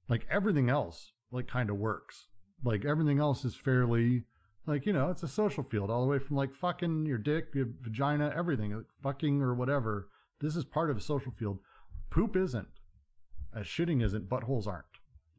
[0.09, 2.27] Like everything else, like kind of works.
[2.65, 4.25] Like everything else is fairly
[4.67, 7.47] like you know it's a social field all the way from like fucking your dick,
[7.53, 10.09] your vagina, everything, fucking or whatever.
[10.41, 11.59] This is part of a social field.
[12.11, 12.69] Poop isn't
[13.55, 14.85] as shitting isn't, buttholes aren't.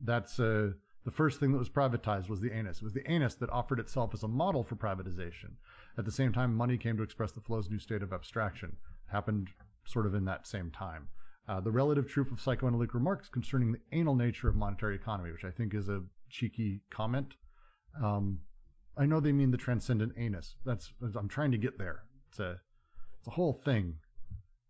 [0.01, 0.71] That's uh,
[1.05, 2.77] the first thing that was privatized was the anus.
[2.77, 5.53] It was the anus that offered itself as a model for privatization.
[5.97, 8.77] At the same time, money came to express the flow's new state of abstraction.
[9.07, 9.49] It happened
[9.85, 11.07] sort of in that same time.
[11.47, 15.43] Uh, the relative truth of psychoanalytic remarks concerning the anal nature of monetary economy, which
[15.43, 17.33] I think is a cheeky comment.
[18.01, 18.39] Um,
[18.97, 20.55] I know they mean the transcendent anus.
[20.65, 22.03] That's I'm trying to get there.
[22.29, 22.59] It's a
[23.19, 23.95] it's a whole thing,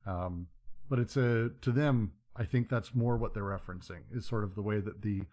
[0.06, 0.48] um,
[0.90, 4.56] but it's a to them I think that's more what they're referencing is sort of
[4.56, 5.24] the way that the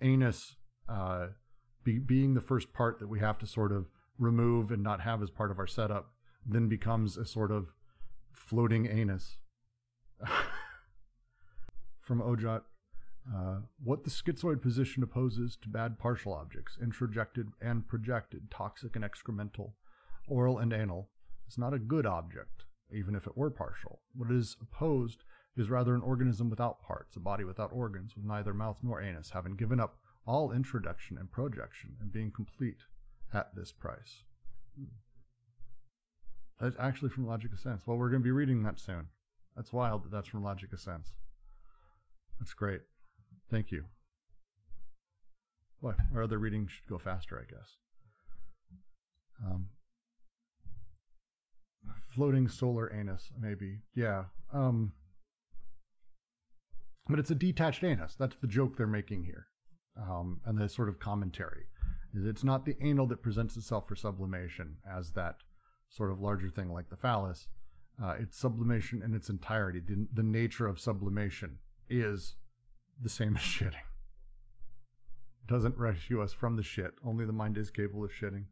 [0.00, 0.56] anus,
[0.88, 1.28] uh,
[1.82, 3.86] be, being the first part that we have to sort of
[4.18, 6.12] remove and not have as part of our setup,
[6.44, 7.72] then becomes a sort of
[8.32, 9.38] floating anus.
[12.00, 12.62] From Ojot,
[13.34, 19.04] uh, what the schizoid position opposes to bad partial objects, introjected and projected, toxic and
[19.04, 19.72] excremental,
[20.28, 21.08] oral and anal,
[21.48, 22.64] is not a good object,
[22.94, 24.00] even if it were partial.
[24.14, 25.24] What is opposed
[25.56, 29.30] is rather an organism without parts, a body without organs, with neither mouth nor anus,
[29.30, 32.84] having given up all introduction and projection, and being complete
[33.34, 34.22] at this price.
[36.60, 37.86] That's actually from Logic of Sense.
[37.86, 39.08] Well, we're going to be reading that soon.
[39.56, 41.12] That's wild that that's from Logic of Sense.
[42.38, 42.82] That's great.
[43.50, 43.84] Thank you.
[45.80, 45.96] What?
[46.14, 47.76] Our other reading should go faster, I guess.
[49.44, 49.66] Um,
[52.14, 53.78] floating solar anus, maybe.
[53.94, 54.24] Yeah.
[54.52, 54.92] Um,
[57.08, 58.14] but it's a detached anus.
[58.18, 59.46] That's the joke they're making here,
[60.00, 61.64] um, and the sort of commentary.
[62.14, 65.36] It's not the anal that presents itself for sublimation as that
[65.88, 67.48] sort of larger thing like the phallus.
[68.02, 69.80] Uh, it's sublimation in its entirety.
[69.80, 71.58] The, the nature of sublimation
[71.88, 72.36] is
[73.00, 73.74] the same as shitting.
[75.42, 76.94] It doesn't rescue us from the shit.
[77.04, 78.44] Only the mind is capable of shitting.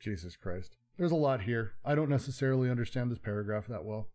[0.00, 0.76] Jesus Christ.
[1.00, 1.72] There's a lot here.
[1.82, 4.08] I don't necessarily understand this paragraph that well.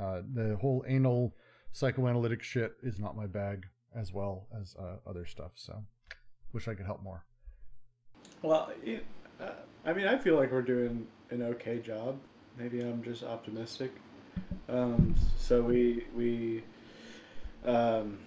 [0.00, 1.34] Uh, the whole anal
[1.72, 5.50] psychoanalytic shit is not my bag as well as uh, other stuff.
[5.56, 5.82] So,
[6.52, 7.24] wish I could help more.
[8.42, 9.04] Well, it,
[9.40, 9.50] uh,
[9.84, 12.16] I mean, I feel like we're doing an okay job.
[12.56, 13.90] Maybe I'm just optimistic.
[14.68, 16.62] Um, so we we
[17.64, 18.18] um,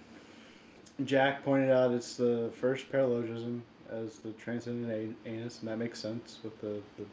[1.06, 6.38] Jack pointed out it's the first paralogism as the transcendent anus, and that makes sense
[6.44, 7.06] with the, the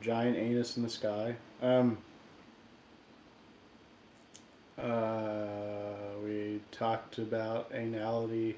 [0.00, 1.34] giant anus in the sky.
[1.62, 1.98] Um,
[4.78, 5.92] uh,
[6.24, 8.54] we talked about anality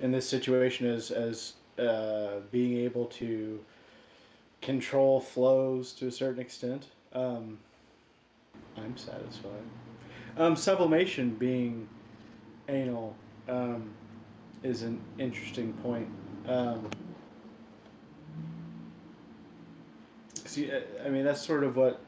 [0.00, 3.60] in this situation as as uh, being able to
[4.60, 6.86] control flows to a certain extent.
[7.12, 7.58] Um,
[8.76, 9.50] I'm satisfied.
[10.36, 11.88] Um, sublimation being
[12.68, 13.14] anal
[13.48, 13.90] um,
[14.62, 16.08] is an interesting point.
[16.48, 16.88] Um,
[20.54, 22.00] 'cause I mean, that's sort of what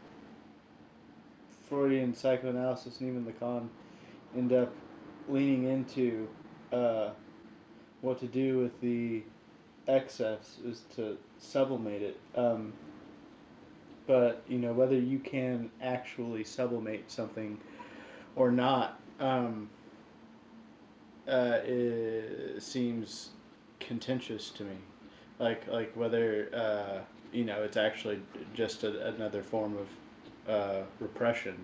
[1.69, 3.69] Freudian psychoanalysis and even Lacan
[4.37, 4.73] end up
[5.29, 6.29] leaning into
[6.73, 7.11] uh,
[8.01, 9.23] what to do with the
[9.89, 12.21] excess is to sublimate it.
[12.37, 12.73] Um,
[14.07, 17.59] but you know whether you can actually sublimate something
[18.37, 19.71] or not um,
[21.27, 21.59] uh,
[22.59, 23.31] seems
[23.81, 24.77] contentious to me.
[25.39, 28.21] Like like whether uh, you know it's actually
[28.55, 29.89] just a, another form of
[30.49, 31.57] uh, repression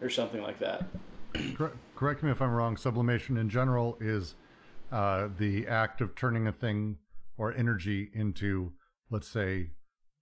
[0.00, 0.84] or something like that.
[1.54, 2.76] Correct, correct me if I'm wrong.
[2.76, 4.34] Sublimation in general is
[4.90, 6.98] uh, the act of turning a thing
[7.38, 8.72] or energy into,
[9.10, 9.70] let's say,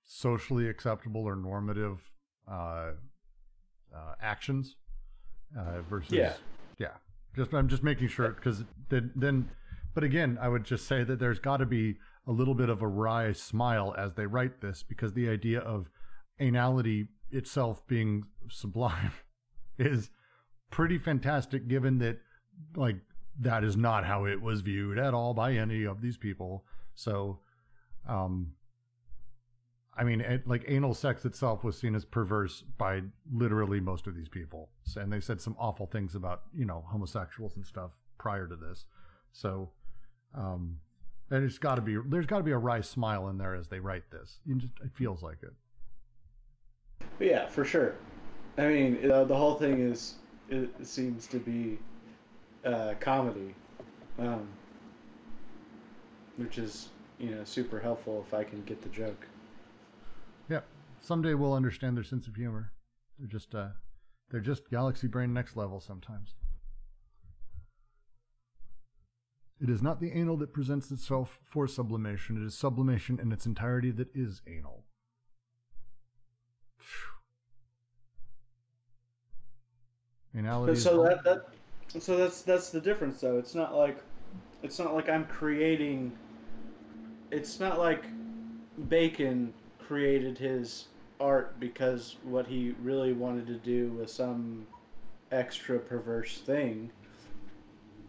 [0.05, 1.99] socially acceptable or normative
[2.49, 2.93] uh,
[3.95, 4.77] uh, actions
[5.59, 6.35] uh, versus Yeah.
[6.79, 6.93] yeah.
[7.35, 9.51] Just I'm just making sure because then then,
[9.95, 11.97] but again, I would just say that there's got to be
[12.27, 15.91] a little bit of a wry smile as they write this because the idea of
[16.41, 19.12] anality itself being sublime
[19.79, 20.11] is
[20.71, 22.18] pretty fantastic given that
[22.77, 22.97] like
[23.39, 26.64] that is not how it was viewed at all by any of these people.
[26.95, 27.41] So
[28.09, 28.53] um
[29.97, 33.03] i mean it, like anal sex itself was seen as perverse by
[33.33, 34.71] literally most of these people.
[34.97, 38.85] And they said some awful things about you know homosexuals and stuff prior to this.
[39.33, 39.71] So
[40.35, 40.77] um
[41.31, 43.81] there's got to be there's got to be a wry smile in there as they
[43.81, 45.55] write this you just it feels like it
[47.20, 47.95] yeah, for sure.
[48.57, 50.14] I mean, uh, the whole thing is
[50.49, 51.78] it seems to be
[52.64, 53.55] uh, comedy,
[54.18, 54.49] um,
[56.37, 59.26] which is you know super helpful if I can get the joke.
[60.49, 60.61] Yeah.
[61.01, 62.72] Someday we'll understand their sense of humor.
[63.18, 63.68] They're just uh
[64.31, 66.35] they're just galaxy brain next level sometimes.
[69.61, 72.43] It is not the anal that presents itself for sublimation.
[72.43, 74.85] It is sublimation in its entirety that is anal.
[80.35, 81.47] Anality so that that
[82.01, 83.37] so that's that's the difference though.
[83.37, 83.99] It's not like
[84.63, 86.13] it's not like I'm creating.
[87.31, 88.05] It's not like
[88.89, 90.87] Bacon created his
[91.21, 94.67] art because what he really wanted to do was some
[95.33, 96.91] extra perverse thing.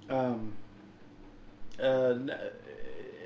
[0.10, 0.54] Um,
[1.82, 2.18] uh,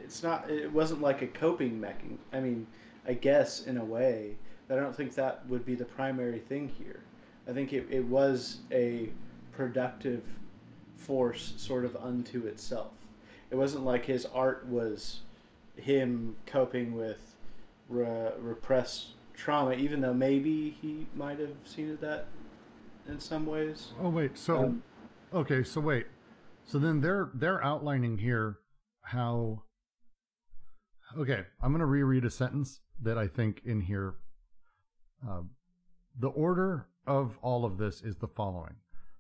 [0.04, 0.50] it's not.
[0.50, 2.20] It wasn't like a coping mechanism.
[2.32, 2.68] I mean,
[3.08, 4.36] I guess in a way,
[4.68, 7.02] but I don't think that would be the primary thing here.
[7.48, 9.10] I think it, it was a
[9.52, 10.24] productive
[10.96, 12.94] force sort of unto itself.
[13.52, 15.22] It wasn't like his art was
[15.76, 17.36] him coping with
[17.90, 22.28] re- repressed trauma, even though maybe he might have seen it that
[23.08, 23.90] in some ways.
[24.02, 24.84] Oh wait, so Um,
[25.34, 26.08] okay, so wait.
[26.66, 28.58] So then they're they're outlining here
[29.02, 29.64] how
[31.18, 34.16] Okay, I'm going to reread a sentence that I think in here
[35.28, 35.42] uh,
[36.20, 38.76] the order of all of this is the following.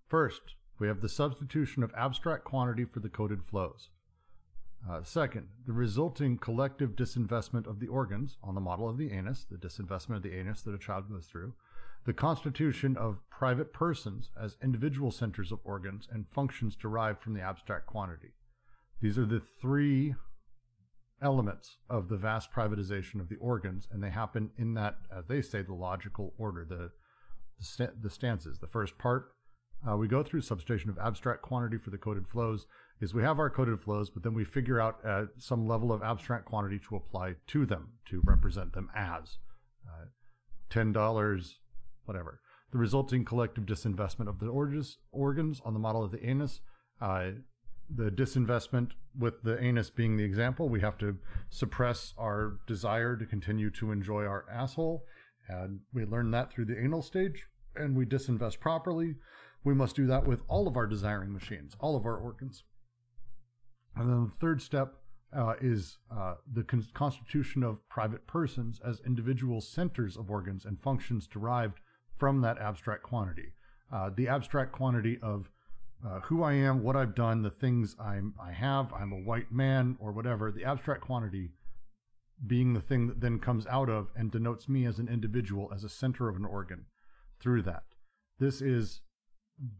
[0.07, 3.89] First, we have the substitution of abstract quantity for the coded flows.
[4.89, 9.45] Uh, second, the resulting collective disinvestment of the organs on the model of the anus,
[9.49, 11.53] the disinvestment of the anus that a child goes through,
[12.05, 17.41] the constitution of private persons as individual centers of organs and functions derived from the
[17.41, 18.33] abstract quantity.
[19.01, 20.15] These are the three
[21.21, 25.41] elements of the vast privatization of the organs, and they happen in that, as they
[25.41, 26.91] say, the logical order, the
[27.57, 28.59] the, sta- the stances.
[28.59, 29.31] The first part
[29.87, 32.65] uh, we go through substitution of abstract quantity for the coded flows
[33.01, 36.01] is we have our coded flows, but then we figure out uh, some level of
[36.01, 39.37] abstract quantity to apply to them to represent them as
[39.87, 40.05] uh,
[40.69, 41.59] ten dollars,
[42.05, 42.39] whatever.
[42.71, 46.61] The resulting collective disinvestment of the organs, organs on the model of the anus.
[47.01, 47.31] Uh,
[47.89, 51.17] the disinvestment with the anus being the example, we have to
[51.49, 55.05] suppress our desire to continue to enjoy our asshole.
[55.47, 57.45] And we learn that through the anal stage,
[57.75, 59.15] and we disinvest properly.
[59.63, 62.63] We must do that with all of our desiring machines, all of our organs.
[63.95, 64.95] And then the third step
[65.35, 70.81] uh, is uh, the con- constitution of private persons as individual centers of organs and
[70.81, 71.79] functions derived
[72.17, 73.53] from that abstract quantity.
[73.91, 75.49] Uh, the abstract quantity of
[76.05, 79.51] uh, who I am, what I've done, the things I'm, I have, I'm a white
[79.51, 81.51] man or whatever, the abstract quantity
[82.45, 85.83] being the thing that then comes out of and denotes me as an individual, as
[85.83, 86.85] a center of an organ
[87.39, 87.83] through that.
[88.39, 89.01] This is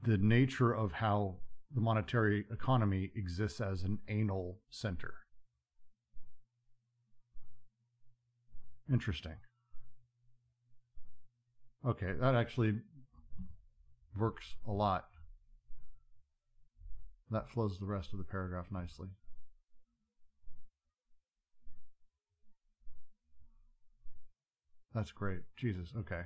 [0.04, 1.36] the nature of how
[1.74, 5.16] the monetary economy exists as an anal center.
[8.92, 9.36] Interesting.
[11.88, 12.80] Okay, that actually
[14.18, 15.06] works a lot.
[17.30, 19.10] That flows the rest of the paragraph nicely.
[24.96, 25.42] That's great.
[25.58, 26.22] Jesus, okay.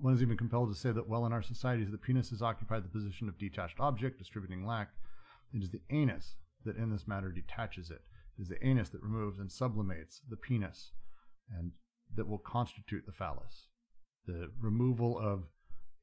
[0.00, 2.84] One is even compelled to say that, well, in our societies, the penis has occupied
[2.84, 4.88] the position of detached object, distributing lack.
[5.52, 8.00] It is the anus that in this matter detaches it.
[8.38, 10.92] It is the anus that removes and sublimates the penis,
[11.56, 11.72] and
[12.16, 13.68] that will constitute the phallus.
[14.26, 15.44] The removal of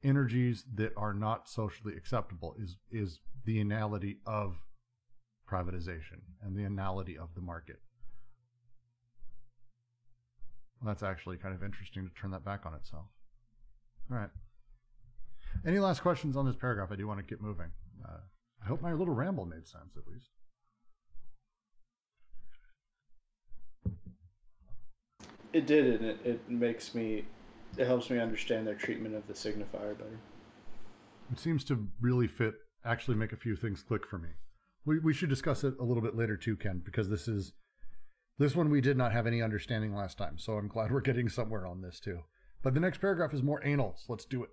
[0.02, 4.56] energies that are not socially acceptable is is the anality of
[5.50, 7.80] privatization and the anality of the market.
[10.80, 13.06] Well, that's actually kind of interesting to turn that back on itself.
[14.10, 14.30] All right.
[15.66, 16.90] Any last questions on this paragraph?
[16.92, 17.70] I do want to get moving.
[18.04, 18.18] Uh,
[18.62, 20.28] I hope my little ramble made sense at least.
[25.52, 27.24] It did, and it, it makes me,
[27.76, 30.18] it helps me understand their treatment of the signifier better.
[31.32, 32.54] It seems to really fit,
[32.84, 34.30] actually make a few things click for me.
[34.84, 37.52] We, we should discuss it a little bit later too, Ken, because this is,
[38.38, 41.28] this one we did not have any understanding last time, so I'm glad we're getting
[41.28, 42.20] somewhere on this too.
[42.62, 44.50] But the next paragraph is more anal, so let's do it.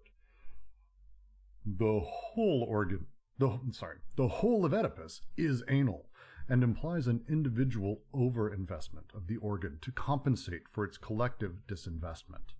[1.65, 3.07] The whole organ,
[3.37, 6.09] the sorry, the whole of Oedipus is anal
[6.49, 12.53] and implies an individual overinvestment of the organ to compensate for its collective disinvestment.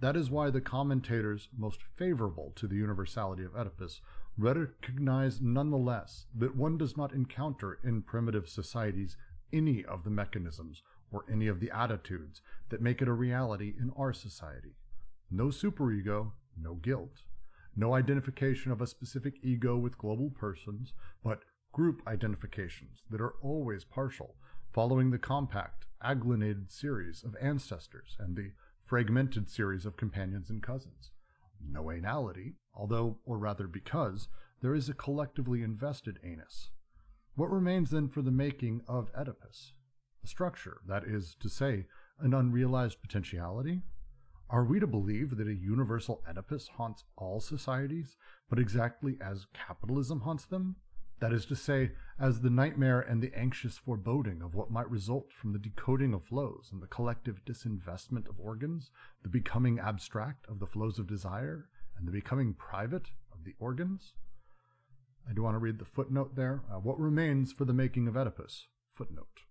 [0.00, 4.00] That is why the commentators most favorable to the universality of Oedipus
[4.38, 9.16] recognize nonetheless that one does not encounter in primitive societies
[9.52, 10.82] any of the mechanisms
[11.12, 12.40] or any of the attitudes
[12.70, 14.76] that make it a reality in our society.
[15.30, 17.22] No superego, no guilt.
[17.76, 20.92] No identification of a specific ego with global persons,
[21.22, 21.40] but
[21.72, 24.34] group identifications that are always partial,
[24.72, 28.52] following the compact, agglutinated series of ancestors and the
[28.90, 31.12] fragmented series of companions and cousins.
[31.64, 34.26] No anality, although, or rather because,
[34.62, 36.70] there is a collectively invested anus.
[37.36, 39.74] What remains then for the making of Oedipus?
[40.24, 41.86] A structure, that is to say,
[42.18, 43.82] an unrealized potentiality?
[44.50, 48.16] Are we to believe that a universal Oedipus haunts all societies,
[48.48, 50.74] but exactly as capitalism haunts them?
[51.20, 55.32] That is to say, as the nightmare and the anxious foreboding of what might result
[55.32, 58.90] from the decoding of flows and the collective disinvestment of organs,
[59.22, 64.14] the becoming abstract of the flows of desire, and the becoming private of the organs?
[65.28, 66.62] I do want to read the footnote there.
[66.72, 68.66] Uh, what remains for the making of Oedipus?
[68.94, 69.44] Footnote.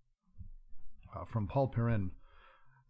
[1.15, 2.09] Uh, from Paul Parin.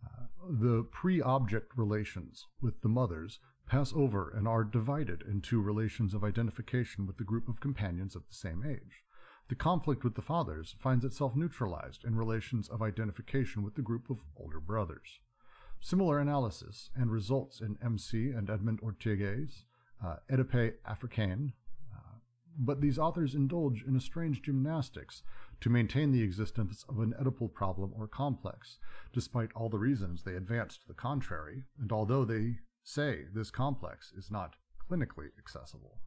[0.03, 3.39] Uh, the pre object relations with the mothers
[3.69, 8.23] pass over and are divided into relations of identification with the group of companions of
[8.27, 9.03] the same age.
[9.47, 14.09] The conflict with the fathers finds itself neutralized in relations of identification with the group
[14.09, 15.19] of older brothers.
[15.79, 19.63] Similar analysis and results in MC and Edmond Ortigues,
[20.03, 21.53] uh, Oedipe Africain,
[21.95, 22.17] uh,
[22.57, 25.23] but these authors indulge in a strange gymnastics
[25.61, 28.79] to maintain the existence of an Oedipal problem or complex,
[29.13, 32.57] despite all the reasons they advance to the contrary, and although they
[32.89, 34.55] say this complex is not
[34.89, 35.99] clinically accessible.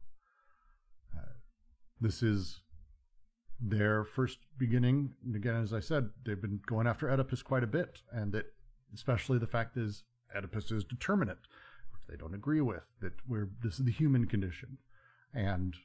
[1.15, 1.33] Uh,
[2.01, 2.61] this is
[3.59, 5.13] their first beginning.
[5.25, 8.45] And again, as I said, they've been going after Oedipus quite a bit, and that
[8.93, 10.03] especially the fact is
[10.35, 11.39] Oedipus is determinate,
[11.91, 14.77] which they don't agree with, that we're this is the human condition.
[15.33, 15.75] And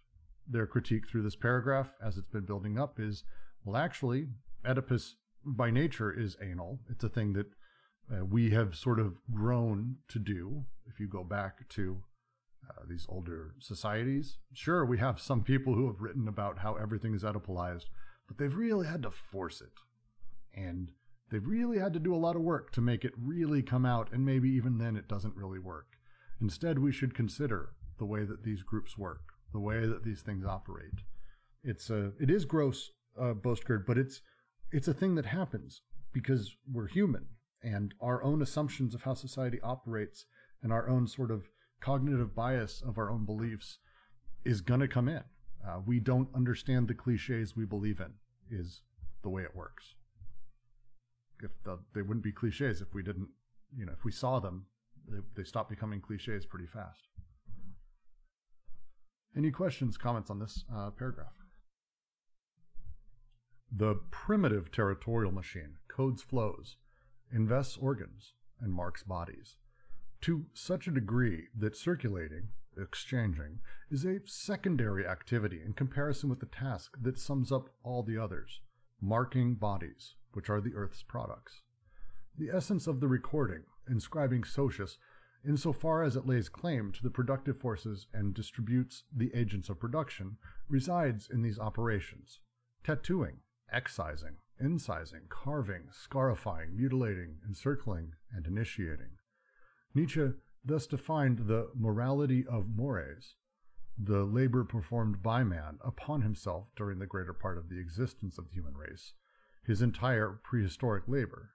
[0.46, 3.24] their critique through this paragraph, as it's been building up, is
[3.64, 4.28] well, actually,
[4.66, 6.80] Oedipus by nature is anal.
[6.90, 7.46] It's a thing that
[8.10, 10.64] uh, we have sort of grown to do.
[10.86, 12.02] If you go back to
[12.68, 17.14] uh, these older societies, sure, we have some people who have written about how everything
[17.14, 17.86] is Oedipalized,
[18.26, 19.72] but they've really had to force it.
[20.54, 20.90] And
[21.30, 24.10] they've really had to do a lot of work to make it really come out,
[24.12, 25.86] and maybe even then it doesn't really work.
[26.40, 29.20] Instead, we should consider the way that these groups work,
[29.52, 31.02] the way that these things operate.
[31.62, 32.90] It's a, it is gross,
[33.20, 34.22] uh, Bostgerd, but it's,
[34.70, 35.82] it's a thing that happens
[36.12, 37.26] because we're human
[37.62, 40.26] and our own assumptions of how society operates
[40.62, 41.48] and our own sort of
[41.80, 43.78] cognitive bias of our own beliefs
[44.44, 45.22] is going to come in.
[45.66, 48.12] Uh, we don't understand the cliches we believe in,
[48.50, 48.82] is
[49.22, 49.94] the way it works.
[51.42, 53.28] If the, they wouldn't be cliches if we didn't,
[53.76, 54.66] you know, if we saw them,
[55.08, 57.08] they, they stop becoming cliches pretty fast.
[59.36, 61.34] Any questions, comments on this uh, paragraph?
[63.70, 66.76] The primitive territorial machine codes flows
[67.32, 69.56] invests organs, and marks bodies,
[70.20, 73.60] to such a degree that circulating, exchanging,
[73.90, 78.60] is a secondary activity in comparison with the task that sums up all the others,
[79.00, 81.62] marking bodies, which are the Earth's products.
[82.36, 84.98] The essence of the recording, inscribing socius,
[85.46, 90.36] insofar as it lays claim to the productive forces and distributes the agents of production,
[90.68, 92.40] resides in these operations
[92.84, 93.38] tattooing,
[93.72, 99.16] excising, incising, carving, scarifying, mutilating, encircling, and initiating.
[99.94, 100.32] Nietzsche
[100.64, 103.34] thus defined the morality of mores,
[103.96, 108.48] the labor performed by man upon himself during the greater part of the existence of
[108.48, 109.14] the human race,
[109.64, 111.50] his entire prehistoric labor.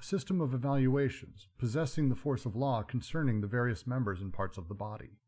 [0.00, 4.58] A system of evaluations, possessing the force of law concerning the various members and parts
[4.58, 5.18] of the body.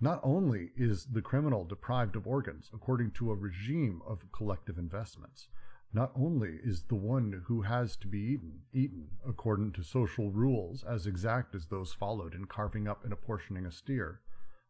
[0.00, 5.48] Not only is the criminal deprived of organs according to a regime of collective investments,
[5.92, 10.84] not only is the one who has to be eaten eaten according to social rules
[10.84, 14.20] as exact as those followed in carving up and apportioning a steer,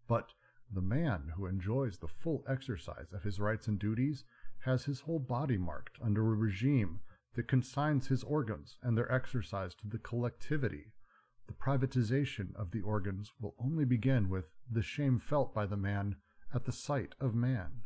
[0.06, 0.32] but
[0.72, 4.24] the man who enjoys the full exercise of his rights and duties
[4.64, 7.00] has his whole body marked under a regime
[7.34, 10.92] that consigns his organs and their exercise to the collectivity.
[11.46, 16.16] The privatization of the organs will only begin with the shame felt by the man
[16.52, 17.82] at the sight of man.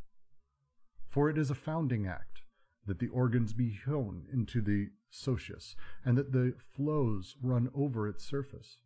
[1.09, 2.43] For it is a founding act
[2.87, 8.24] that the organs be hewn into the socius, and that the flows run over its
[8.24, 8.78] surface,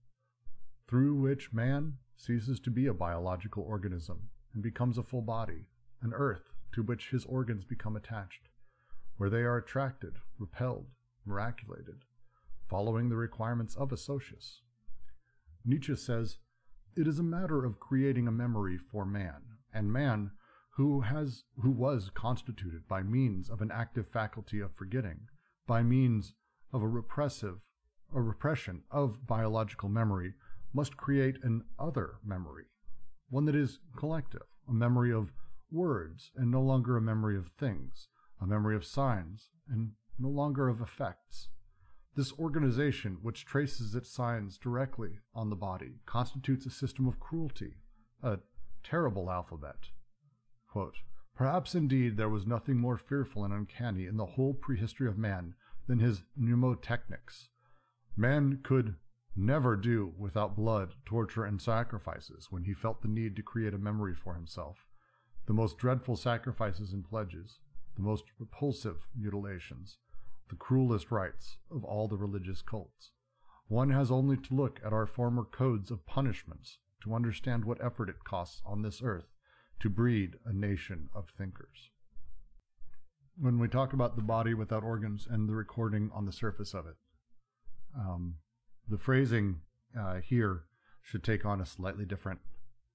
[0.89, 5.67] through which man ceases to be a biological organism and becomes a full body,
[6.03, 8.49] an earth to which his organs become attached,
[9.17, 10.87] where they are attracted, repelled,
[11.27, 12.05] miraculated,
[12.69, 14.61] following the requirements of a socius.
[15.65, 16.39] Nietzsche says,
[16.97, 19.43] It is a matter of creating a memory for man,
[19.73, 20.33] and man,
[20.77, 25.29] who has who was constituted by means of an active faculty of forgetting,
[25.67, 26.35] by means
[26.73, 27.61] of a repressive
[28.15, 30.35] a repression of biological memory,
[30.73, 32.65] must create an other memory,
[33.29, 35.33] one that is collective, a memory of
[35.71, 38.09] words and no longer a memory of things,
[38.41, 41.49] a memory of signs and no longer of effects.
[42.15, 47.75] This organization, which traces its signs directly on the body, constitutes a system of cruelty,
[48.23, 48.39] a
[48.85, 49.89] terrible alphabet.
[50.75, 50.97] Quote,
[51.37, 55.55] Perhaps indeed there was nothing more fearful and uncanny in the whole prehistory of man
[55.87, 57.47] than his mnemotechnics.
[58.17, 58.97] Man could
[59.37, 63.79] never do without blood, torture, and sacrifices when he felt the need to create a
[63.79, 64.89] memory for himself.
[65.47, 67.61] The most dreadful sacrifices and pledges,
[67.95, 69.99] the most repulsive mutilations,
[70.51, 73.13] the cruelest rites of all the religious cults.
[73.69, 78.09] One has only to look at our former codes of punishments to understand what effort
[78.09, 79.34] it costs on this earth
[79.81, 81.91] to breed a nation of thinkers.
[83.37, 86.87] When we talk about the body without organs and the recording on the surface of
[86.87, 86.97] it,
[87.97, 88.37] um,
[88.89, 89.61] the phrasing
[89.99, 90.65] uh, here
[91.03, 92.41] should take on a slightly different,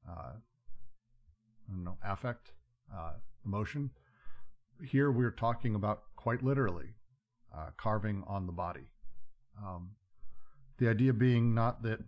[0.10, 2.52] uh, I don't know, affect,
[2.96, 3.14] uh,
[3.46, 3.92] emotion.
[4.84, 6.96] Here we're talking about quite literally
[7.56, 8.92] uh, carving on the body.
[9.62, 9.92] Um,
[10.78, 12.00] the idea being not that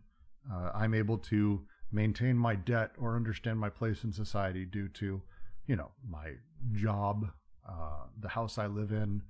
[0.52, 5.22] uh, I'm able to maintain my debt or understand my place in society due to,
[5.68, 6.34] you know, my
[6.74, 7.28] job,
[7.68, 9.22] uh, the house I live in,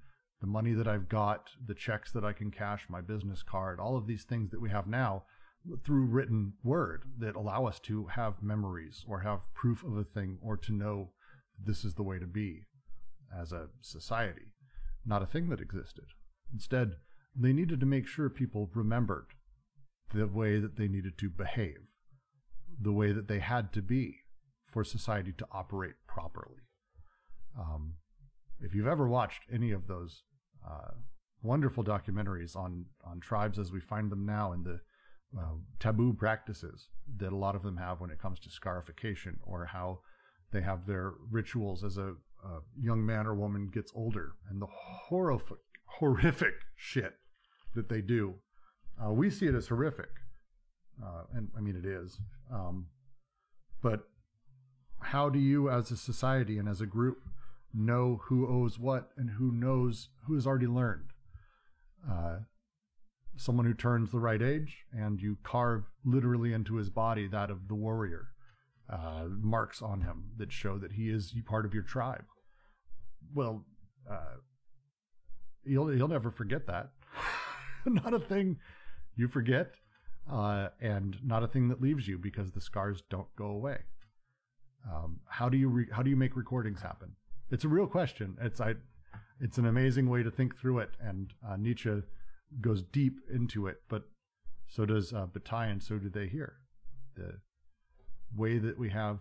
[0.42, 3.96] the money that I've got, the checks that I can cash, my business card, all
[3.96, 5.24] of these things that we have now
[5.84, 10.40] through written word that allow us to have memories or have proof of a thing
[10.42, 11.12] or to know
[11.64, 12.66] this is the way to be
[13.36, 14.54] as a society,
[15.06, 16.06] not a thing that existed.
[16.52, 16.96] Instead,
[17.36, 19.28] they needed to make sure people remembered
[20.14, 21.88] the way that they needed to behave,
[22.80, 24.18] the way that they had to be
[24.72, 26.62] for society to operate properly.
[27.60, 27.96] Um,
[28.62, 30.24] if you've ever watched any of those
[30.66, 30.92] uh,
[31.44, 34.80] wonderful documentaries on on tribes as we find them now and the
[35.38, 39.66] uh, taboo practices that a lot of them have when it comes to scarification or
[39.66, 40.00] how
[40.52, 42.14] they have their rituals as a,
[42.44, 47.14] a young man or woman gets older and the horrific horrific shit
[47.76, 48.36] that they do.
[49.04, 50.10] Uh, we see it as horrific,
[51.04, 52.18] uh, and I mean it is.
[52.52, 52.88] Um,
[53.82, 54.08] but
[55.00, 57.18] how do you, as a society and as a group,
[57.74, 61.10] know who owes what and who knows who has already learned.
[62.10, 62.38] Uh,
[63.38, 67.68] someone who turns the right age, and you carve literally into his body that of
[67.68, 68.28] the warrior,
[68.90, 72.26] uh, marks on him that show that he is part of your tribe.
[73.34, 73.66] Well,
[74.10, 74.38] uh,
[75.66, 76.90] he'll he'll never forget that.
[77.86, 78.58] not a thing
[79.16, 79.72] you forget,
[80.32, 83.80] uh, and not a thing that leaves you because the scars don't go away.
[84.92, 87.16] Um, how do you re- how do you make recordings happen?
[87.52, 88.38] it's a real question.
[88.42, 88.76] It's I,
[89.40, 92.02] it's an amazing way to think through it, and uh, Nietzsche
[92.62, 93.82] goes deep into it.
[93.90, 94.04] But
[94.68, 96.56] so does uh, Bataille, and so do they here.
[97.16, 97.40] The
[98.36, 99.20] way that we have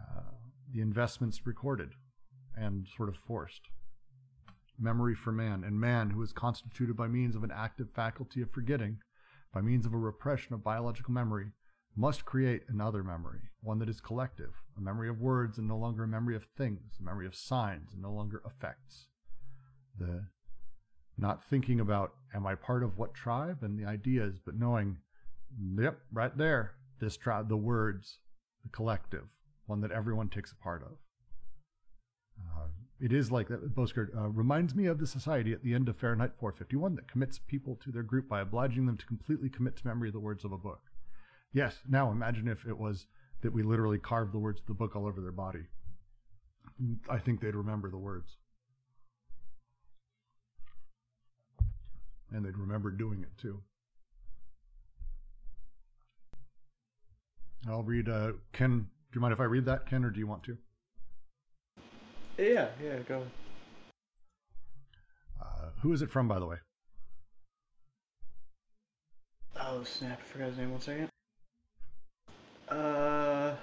[0.00, 0.34] uh,
[0.72, 1.90] the investments recorded
[2.56, 3.62] and sort of forced.
[4.78, 8.50] memory for man, and man, who is constituted by means of an active faculty of
[8.50, 8.98] forgetting,
[9.52, 11.52] by means of a repression of biological memory,
[11.96, 16.04] must create another memory, one that is collective, a memory of words and no longer
[16.04, 19.06] a memory of things, a memory of signs and no longer effects.
[19.98, 20.24] The
[21.18, 24.96] not thinking about, am I part of what tribe and the ideas, but knowing,
[25.76, 28.18] yep, right there, this tribe, the words,
[28.62, 29.24] the collective,
[29.66, 30.92] one that everyone takes a part of.
[32.38, 32.68] Uh,
[33.00, 33.74] it is like that.
[33.74, 37.38] Bosker uh, reminds me of the society at the end of Fahrenheit 451 that commits
[37.38, 40.52] people to their group by obliging them to completely commit to memory the words of
[40.52, 40.90] a book.
[41.52, 43.06] Yes, now imagine if it was
[43.42, 45.64] that we literally carved the words of the book all over their body.
[47.08, 48.36] I think they'd remember the words.
[52.32, 53.62] And they'd remember doing it too.
[57.68, 60.26] I'll read, uh, Ken, do you mind if I read that, Ken, or do you
[60.26, 60.56] want to?
[62.40, 63.30] Yeah, yeah, go ahead.
[65.42, 66.56] Uh, who is it from, by the way?
[69.60, 70.20] Oh, snap.
[70.22, 70.70] I forgot his name.
[70.70, 71.10] One second.
[72.66, 73.56] Uh,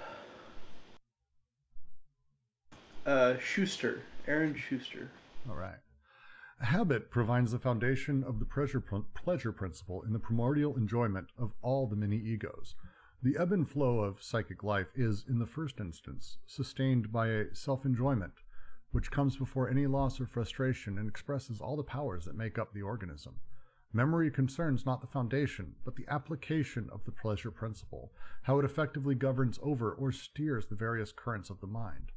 [3.04, 4.02] uh, Schuster.
[4.28, 5.10] Aaron Schuster.
[5.48, 5.80] All right.
[6.60, 8.80] Habit provides the foundation of the pleasure,
[9.14, 12.76] pleasure principle in the primordial enjoyment of all the many egos.
[13.24, 17.52] The ebb and flow of psychic life is, in the first instance, sustained by a
[17.54, 18.34] self enjoyment,
[18.92, 22.72] which comes before any loss or frustration and expresses all the powers that make up
[22.72, 23.34] the organism.
[23.92, 28.12] Memory concerns not the foundation, but the application of the pleasure principle,
[28.42, 32.12] how it effectively governs over or steers the various currents of the mind.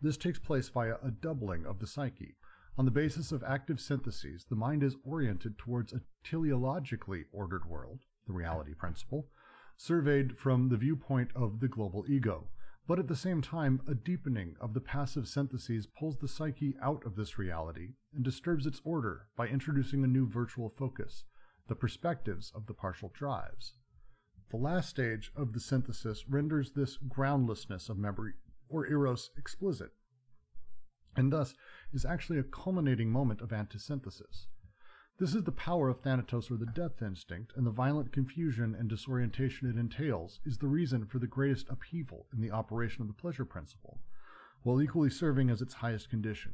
[0.00, 2.36] This takes place via a doubling of the psyche.
[2.78, 8.00] On the basis of active syntheses, the mind is oriented towards a teleologically ordered world,
[8.26, 9.28] the reality principle,
[9.76, 12.48] surveyed from the viewpoint of the global ego.
[12.88, 17.04] But at the same time, a deepening of the passive syntheses pulls the psyche out
[17.04, 21.24] of this reality and disturbs its order by introducing a new virtual focus,
[21.68, 23.72] the perspectives of the partial drives.
[24.50, 28.34] The last stage of the synthesis renders this groundlessness of memory,
[28.68, 29.90] or eros, explicit,
[31.16, 31.54] and thus
[31.92, 34.46] is actually a culminating moment of antisynthesis.
[35.18, 38.86] This is the power of Thanatos or the death instinct, and the violent confusion and
[38.86, 43.14] disorientation it entails is the reason for the greatest upheaval in the operation of the
[43.14, 43.98] pleasure principle,
[44.62, 46.52] while equally serving as its highest condition.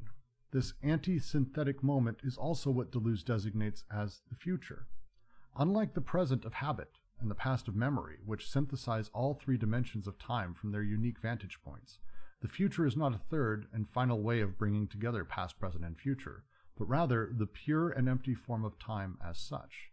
[0.53, 4.87] This anti synthetic moment is also what Deleuze designates as the future.
[5.57, 10.07] Unlike the present of habit and the past of memory, which synthesize all three dimensions
[10.07, 11.99] of time from their unique vantage points,
[12.41, 15.99] the future is not a third and final way of bringing together past, present, and
[15.99, 16.45] future
[16.79, 19.91] but rather the pure and empty form of time as such.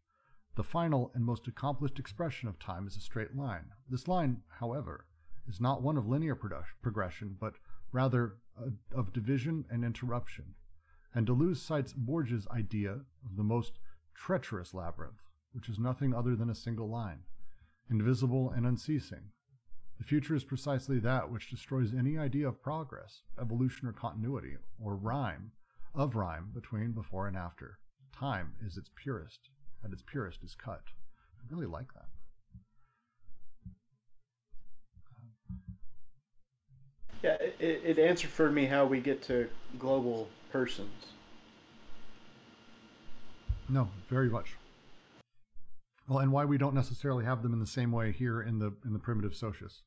[0.55, 3.71] The final and most accomplished expression of time is a straight line.
[3.89, 5.05] This line, however,
[5.47, 7.53] is not one of linear progression, but
[7.91, 10.55] rather uh, of division and interruption.
[11.13, 13.79] And Deleuze cites Borges' idea of the most
[14.13, 15.21] treacherous labyrinth,
[15.53, 17.19] which is nothing other than a single line,
[17.89, 19.31] invisible and unceasing.
[19.97, 24.95] The future is precisely that which destroys any idea of progress, evolution, or continuity, or
[24.95, 25.51] rhyme,
[25.95, 27.79] of rhyme between before and after.
[28.17, 29.49] Time is its purest,
[29.83, 30.81] and its purest is cut.
[31.37, 32.05] I really like that.
[37.21, 41.07] Yeah, it, it answered for me how we get to global persons.
[43.67, 44.55] No, very much.
[46.07, 48.73] Well, and why we don't necessarily have them in the same way here in the
[48.83, 49.83] in the primitive socius,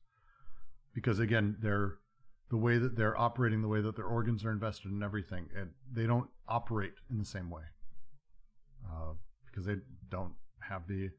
[0.93, 1.95] because again, they're
[2.53, 5.71] the way that they're operating, the way that their organs are invested in everything, and
[5.91, 7.63] they don't operate in the same way
[8.87, 9.13] uh,
[9.47, 9.77] because they
[10.11, 11.09] don't have the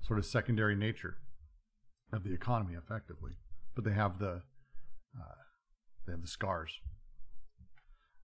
[0.00, 1.16] sort of secondary nature
[2.12, 3.32] of the economy effectively,
[3.74, 4.42] but they have the
[5.20, 5.42] uh,
[6.06, 6.78] they have the scars.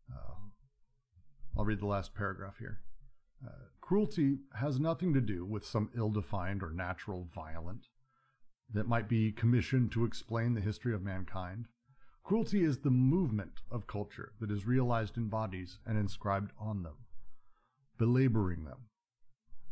[0.09, 0.35] Uh,
[1.59, 2.79] I'll read the last paragraph here.
[3.45, 7.89] Uh, cruelty has nothing to do with some ill-defined or natural violent
[8.73, 11.67] that might be commissioned to explain the history of mankind.
[12.25, 16.95] Cruelty is the movement of culture that is realized in bodies and inscribed on them,
[17.99, 18.87] belaboring them.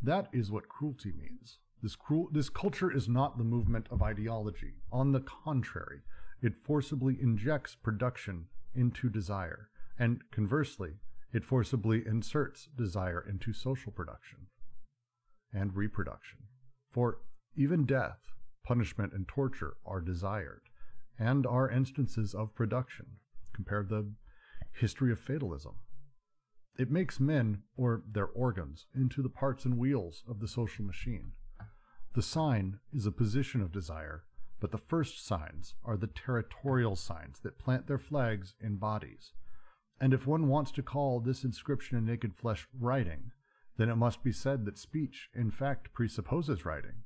[0.01, 1.59] That is what cruelty means.
[1.81, 4.73] This, cruel, this culture is not the movement of ideology.
[4.91, 6.01] On the contrary,
[6.41, 10.95] it forcibly injects production into desire, and conversely,
[11.31, 14.47] it forcibly inserts desire into social production
[15.53, 16.39] and reproduction.
[16.91, 17.19] For
[17.55, 18.19] even death,
[18.65, 20.63] punishment, and torture are desired
[21.21, 23.05] and are instances of production.
[23.53, 24.11] Compare the
[24.73, 25.75] history of fatalism.
[26.79, 31.33] It makes men, or their organs, into the parts and wheels of the social machine.
[32.15, 34.23] The sign is a position of desire,
[34.59, 39.33] but the first signs are the territorial signs that plant their flags in bodies.
[39.99, 43.31] And if one wants to call this inscription in naked flesh writing,
[43.77, 47.03] then it must be said that speech, in fact, presupposes writing,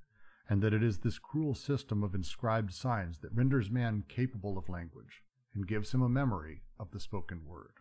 [0.49, 4.69] and that it is this cruel system of inscribed signs that renders man capable of
[4.69, 5.23] language
[5.53, 7.73] and gives him a memory of the spoken word.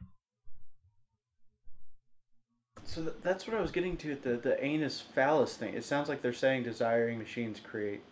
[2.85, 5.75] So that's what I was getting to the the anus phallus thing.
[5.75, 8.03] It sounds like they're saying desiring machines create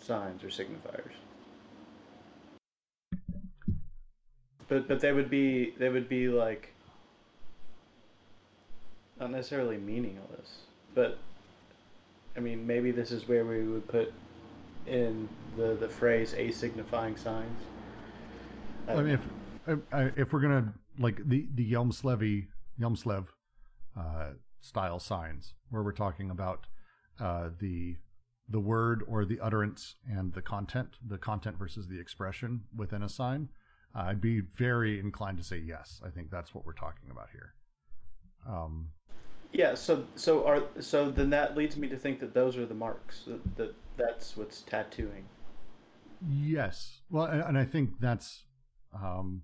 [0.00, 1.12] signs or signifiers.
[4.68, 6.74] But but they would be they would be like
[9.20, 10.60] not necessarily meaningless,
[10.94, 11.18] but
[12.38, 14.14] I mean maybe this is where we would put
[14.86, 17.60] in the the phrase a signifying signs.
[18.86, 19.20] I mean, if
[19.66, 22.46] if, if we're gonna like the the Yelmslevy
[22.80, 23.26] Hjelmslev
[23.98, 26.68] uh, style signs, where we're talking about
[27.20, 27.96] uh, the
[28.48, 33.08] the word or the utterance and the content, the content versus the expression within a
[33.08, 33.48] sign,
[33.96, 36.00] uh, I'd be very inclined to say yes.
[36.06, 37.54] I think that's what we're talking about here.
[38.48, 38.90] Um,
[39.52, 39.74] yeah.
[39.74, 43.24] So so are so then that leads me to think that those are the marks.
[43.26, 45.24] That, that that's what's tattooing.
[46.28, 47.00] Yes.
[47.10, 48.44] Well, and, and I think that's
[48.94, 49.42] um,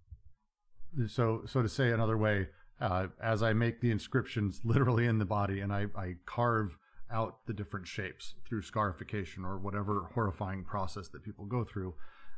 [1.09, 2.49] so so to say another way.
[2.81, 6.77] Uh, as I make the inscriptions literally in the body, and I, I carve
[7.11, 11.95] out the different shapes through scarification or whatever horrifying process that people go through.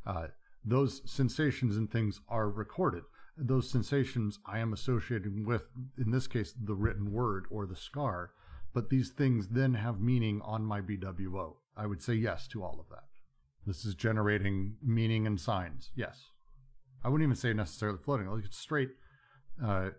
[0.06, 0.26] Uh,
[0.64, 3.04] those sensations and things are recorded.
[3.36, 8.30] Those sensations I am associating with, in this case, the written word or the scar,
[8.72, 11.56] but these things then have meaning on my BWO.
[11.76, 13.04] I would say yes to all of that.
[13.66, 15.90] This is generating meaning and signs.
[15.94, 16.30] Yes.
[17.04, 18.28] I wouldn't even say necessarily floating.
[18.28, 18.90] Like it's straight
[19.62, 19.90] uh,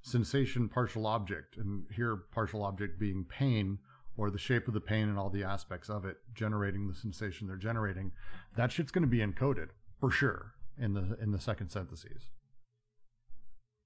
[0.00, 3.78] sensation, partial object, and here partial object being pain
[4.16, 7.46] or the shape of the pain and all the aspects of it generating the sensation
[7.46, 8.12] they're generating.
[8.56, 9.68] That shit's going to be encoded
[10.00, 12.30] for sure in the in the second syntheses.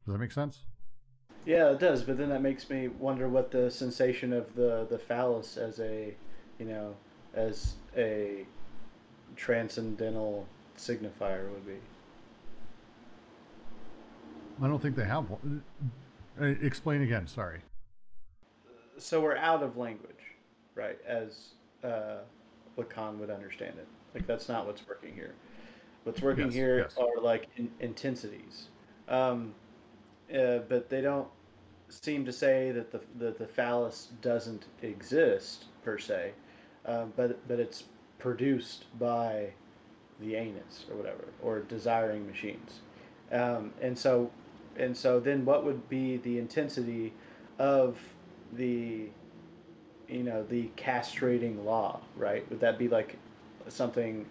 [0.06, 0.60] Does that make sense?
[1.46, 2.02] Yeah, it does.
[2.02, 6.14] But then that makes me wonder what the sensation of the the phallus as a,
[6.58, 6.94] you know,
[7.34, 8.44] as a
[9.36, 10.46] transcendental
[10.76, 11.76] signifier would be.
[14.62, 15.62] I don't think they have one.
[16.40, 17.26] Uh, Explain again.
[17.26, 17.60] Sorry.
[18.98, 20.34] So we're out of language,
[20.74, 20.98] right?
[21.06, 22.18] As uh,
[22.76, 23.86] Lacan would understand it.
[24.14, 25.34] Like that's not what's working here.
[26.04, 26.96] What's working Yes, here yes.
[26.98, 28.68] are like in- intensities,
[29.08, 29.54] um,
[30.34, 31.28] uh, but they don't
[31.88, 36.32] seem to say that the that the phallus doesn't exist per se,
[36.86, 37.84] um, but but it's
[38.18, 39.52] produced by
[40.20, 42.80] the anus or whatever or desiring machines,
[43.32, 44.30] um, and so
[44.76, 47.12] and so then what would be the intensity
[47.58, 47.98] of
[48.52, 49.08] the
[50.08, 52.48] you know the castrating law right?
[52.50, 53.16] Would that be like
[53.68, 54.26] something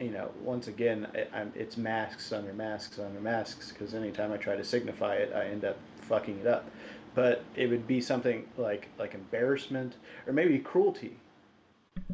[0.00, 4.56] you know once again I, it's masks under masks under masks because anytime i try
[4.56, 6.70] to signify it i end up fucking it up
[7.14, 9.96] but it would be something like like embarrassment
[10.26, 11.16] or maybe cruelty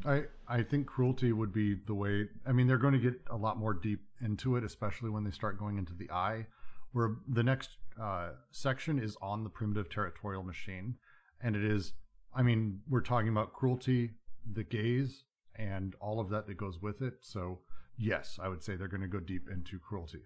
[0.04, 2.28] I I think cruelty would be the way.
[2.46, 5.30] I mean, they're going to get a lot more deep into it, especially when they
[5.30, 6.46] start going into the eye.
[6.92, 7.70] Where the next
[8.00, 10.96] uh, section is on the primitive territorial machine,
[11.40, 11.92] and it is.
[12.34, 14.10] I mean, we're talking about cruelty,
[14.52, 15.24] the gaze,
[15.56, 17.14] and all of that that goes with it.
[17.20, 17.60] So
[17.96, 20.22] yes, I would say they're going to go deep into cruelty.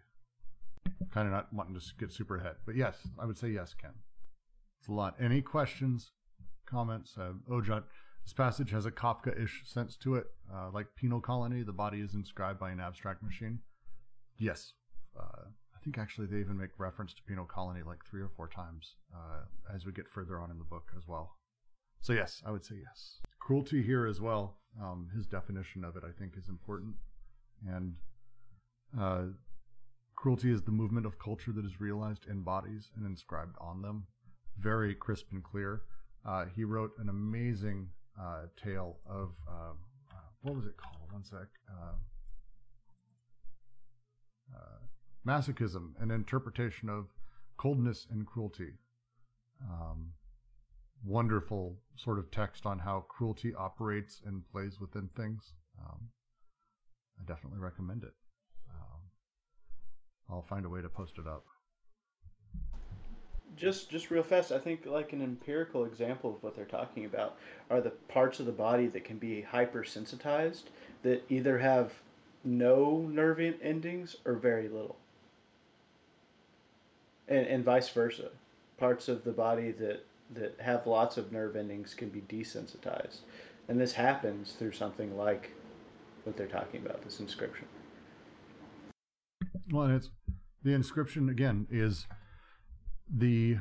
[1.12, 3.92] Kind of not wanting to get super ahead, but yes, I would say yes, Ken.
[4.80, 5.16] It's a lot.
[5.20, 6.12] Any questions,
[6.66, 7.14] comments?
[7.18, 7.84] Uh, Ojot,
[8.24, 11.62] this passage has a Kafka-ish sense to it, uh, like Penal Colony.
[11.62, 13.60] The body is inscribed by an abstract machine.
[14.36, 14.74] Yes,
[15.18, 18.48] uh, I think actually they even make reference to Penal Colony like three or four
[18.48, 19.42] times uh,
[19.74, 21.36] as we get further on in the book as well.
[22.00, 23.18] So yes, I would say yes.
[23.40, 24.58] Cruelty here as well.
[24.80, 26.94] Um, his definition of it, I think, is important,
[27.66, 27.94] and
[28.98, 29.24] uh,
[30.16, 34.06] cruelty is the movement of culture that is realized in bodies and inscribed on them.
[34.58, 35.82] Very crisp and clear.
[36.26, 37.88] Uh, he wrote an amazing
[38.20, 39.72] uh, tale of uh,
[40.10, 41.12] uh, what was it called?
[41.12, 41.48] One sec.
[41.70, 41.94] Uh,
[45.26, 47.08] masochism, an interpretation of
[47.58, 48.72] coldness and cruelty.
[49.62, 50.12] Um,
[51.04, 55.52] wonderful sort of text on how cruelty operates and plays within things.
[55.78, 56.08] Um,
[57.18, 58.14] I definitely recommend it.
[58.70, 59.00] Um,
[60.30, 61.44] I'll find a way to post it up.
[63.58, 67.36] just just real fast i think like an empirical example of what they're talking about
[67.70, 70.64] are the parts of the body that can be hypersensitized
[71.02, 71.92] that either have
[72.44, 74.96] no nerve endings or very little
[77.26, 78.30] and, and vice versa
[78.78, 83.20] parts of the body that that have lots of nerve endings can be desensitized
[83.66, 85.50] and this happens through something like
[86.28, 87.66] what they're talking about this inscription
[89.72, 90.10] Well, it's
[90.62, 92.06] the inscription again is
[93.10, 93.58] the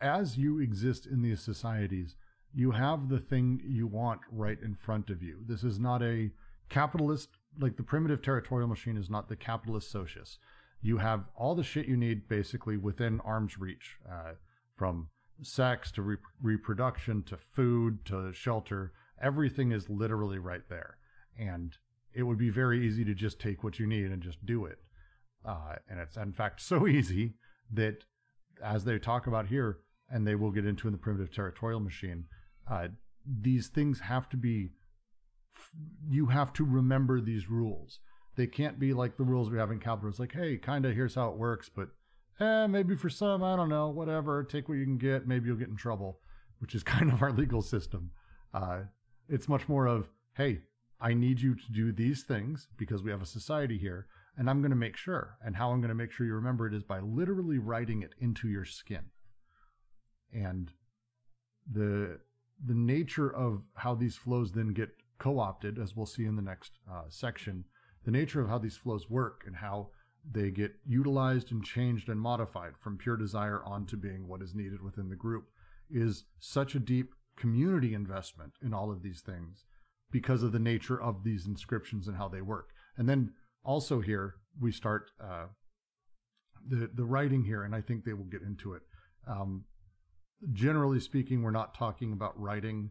[0.00, 2.16] as you exist in these societies,
[2.54, 5.38] you have the thing you want right in front of you.
[5.46, 6.30] This is not a
[6.68, 7.28] capitalist,
[7.58, 10.38] like the primitive territorial machine is not the capitalist socius.
[10.80, 14.34] You have all the shit you need basically within arm's reach, uh,
[14.76, 15.08] from
[15.42, 18.92] sex to re- reproduction to food to shelter.
[19.22, 20.96] Everything is literally right there.
[21.38, 21.76] And
[22.14, 24.78] it would be very easy to just take what you need and just do it.
[25.44, 27.34] Uh, and it's in fact so easy
[27.72, 28.04] that,
[28.62, 29.78] as they talk about here,
[30.10, 32.24] and they will get into in the primitive territorial machine,
[32.70, 32.88] uh,
[33.26, 34.70] these things have to be.
[36.08, 37.98] You have to remember these rules.
[38.36, 40.08] They can't be like the rules we have in capital.
[40.08, 41.88] It's like, hey, kind of here's how it works, but
[42.40, 44.44] eh, maybe for some, I don't know, whatever.
[44.44, 45.26] Take what you can get.
[45.26, 46.20] Maybe you'll get in trouble,
[46.60, 48.12] which is kind of our legal system.
[48.54, 48.82] Uh,
[49.28, 50.60] it's much more of, hey,
[51.00, 54.06] I need you to do these things because we have a society here,
[54.36, 55.36] and I'm going to make sure.
[55.44, 58.14] And how I'm going to make sure you remember it is by literally writing it
[58.18, 59.10] into your skin.
[60.32, 60.72] And
[61.70, 62.20] the
[62.64, 66.72] the nature of how these flows then get co-opted, as we'll see in the next
[66.90, 67.64] uh, section,
[68.04, 69.90] the nature of how these flows work and how
[70.30, 74.82] they get utilized and changed and modified from pure desire onto being what is needed
[74.82, 75.50] within the group
[75.90, 79.64] is such a deep community investment in all of these things
[80.10, 82.70] because of the nature of these inscriptions and how they work.
[82.96, 83.32] And then
[83.64, 85.46] also here we start uh,
[86.66, 88.82] the the writing here, and I think they will get into it.
[89.26, 89.64] Um,
[90.52, 92.90] generally speaking, we're not talking about writing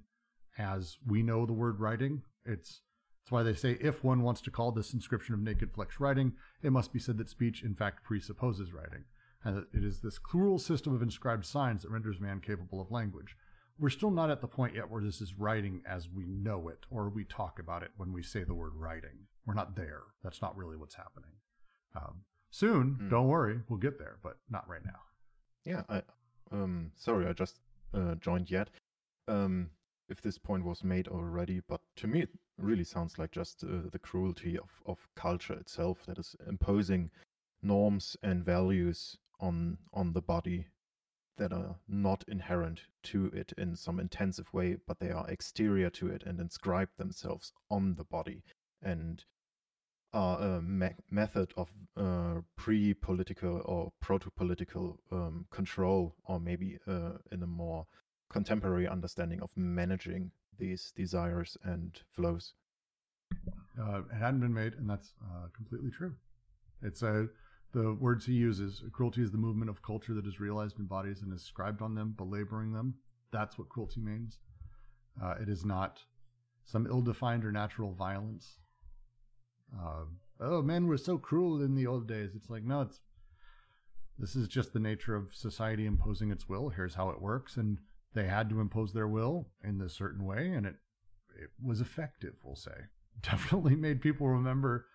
[0.57, 2.21] as we know the word writing.
[2.45, 2.81] It's
[3.23, 6.33] that's why they say if one wants to call this inscription of naked flesh writing,
[6.61, 9.03] it must be said that speech in fact presupposes writing,
[9.43, 12.91] and that it is this cruel system of inscribed signs that renders man capable of
[12.91, 13.35] language.
[13.79, 16.85] We're still not at the point yet where this is writing as we know it,
[16.89, 19.27] or we talk about it when we say the word writing.
[19.45, 20.01] We're not there.
[20.23, 21.31] That's not really what's happening.
[21.95, 23.09] Um, soon, mm.
[23.09, 25.01] don't worry, we'll get there, but not right now.
[25.63, 26.01] Yeah, I,
[26.51, 27.59] um, sorry, I just
[27.93, 28.69] uh, joined yet.
[29.27, 29.69] Um,
[30.09, 33.89] if this point was made already, but to me it really sounds like just uh,
[33.91, 37.11] the cruelty of, of culture itself that is imposing
[37.61, 40.65] norms and values on on the body
[41.37, 46.07] that are not inherent to it in some intensive way, but they are exterior to
[46.07, 48.43] it and inscribe themselves on the body
[48.81, 49.23] and
[50.13, 57.43] are a me- method of uh, pre-political or proto-political um, control, or maybe uh, in
[57.43, 57.85] a more
[58.29, 62.53] contemporary understanding of managing these desires and flows.
[63.79, 66.13] Uh, it hadn't been made, and that's uh, completely true.
[66.81, 67.27] It's a
[67.73, 68.83] the words he uses.
[68.91, 71.95] Cruelty is the movement of culture that is realized in bodies and is scribed on
[71.95, 72.95] them, belaboring them.
[73.31, 74.39] That's what cruelty means.
[75.21, 75.99] Uh, it is not
[76.63, 78.57] some ill-defined or natural violence.
[79.77, 80.05] Uh,
[80.39, 82.31] oh, men were so cruel in the old days.
[82.35, 82.99] It's like no, it's
[84.17, 86.69] this is just the nature of society imposing its will.
[86.69, 87.79] Here's how it works, and
[88.13, 90.75] they had to impose their will in this certain way, and it
[91.35, 92.33] it was effective.
[92.43, 92.71] We'll say
[93.21, 94.85] definitely made people remember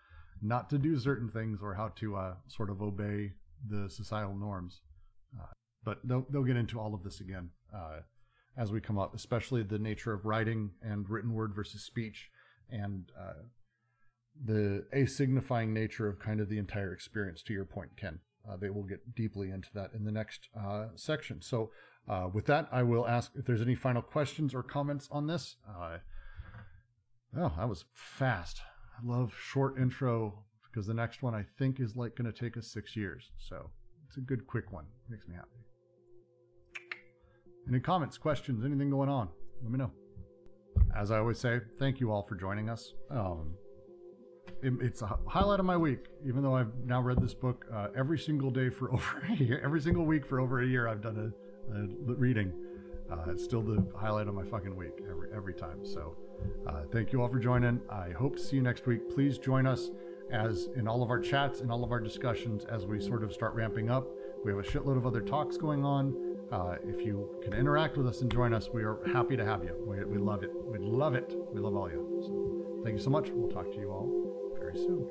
[0.43, 3.31] not to do certain things or how to uh, sort of obey
[3.67, 4.81] the societal norms.
[5.39, 5.45] Uh,
[5.83, 7.99] but they'll they'll get into all of this again uh,
[8.57, 12.29] as we come up, especially the nature of writing and written word versus speech,
[12.69, 13.43] and uh,
[14.45, 17.41] the asignifying nature of kind of the entire experience.
[17.43, 20.87] To your point, Ken, uh, they will get deeply into that in the next uh,
[20.95, 21.41] section.
[21.41, 21.71] So
[22.33, 25.55] with that, I will ask if there's any final questions or comments on this.
[27.35, 28.61] Oh, that was fast.
[28.97, 32.57] I love short intro because the next one I think is like going to take
[32.57, 33.31] us six years.
[33.37, 33.69] So
[34.07, 34.85] it's a good, quick one.
[35.09, 35.49] Makes me happy.
[37.67, 39.29] Any comments, questions, anything going on?
[39.61, 39.91] Let me know.
[40.95, 42.93] As I always say, thank you all for joining us.
[43.09, 43.55] Um,
[44.61, 47.87] it, it's a highlight of my week, even though I've now read this book uh,
[47.97, 49.61] every single day for over a year.
[49.63, 52.51] Every single week for over a year, I've done a uh, reading.
[53.13, 55.85] Uh, it's still the highlight of my fucking week every every time.
[55.85, 56.15] So,
[56.67, 57.79] uh, thank you all for joining.
[57.89, 59.13] I hope to see you next week.
[59.13, 59.91] Please join us
[60.31, 63.31] as in all of our chats and all of our discussions as we sort of
[63.31, 64.07] start ramping up.
[64.43, 66.15] We have a shitload of other talks going on.
[66.51, 69.63] Uh, if you can interact with us and join us, we are happy to have
[69.63, 69.75] you.
[69.87, 70.51] We, we love it.
[70.53, 71.33] We love it.
[71.51, 72.21] We love all you.
[72.25, 73.29] So, thank you so much.
[73.31, 75.07] We'll talk to you all very soon.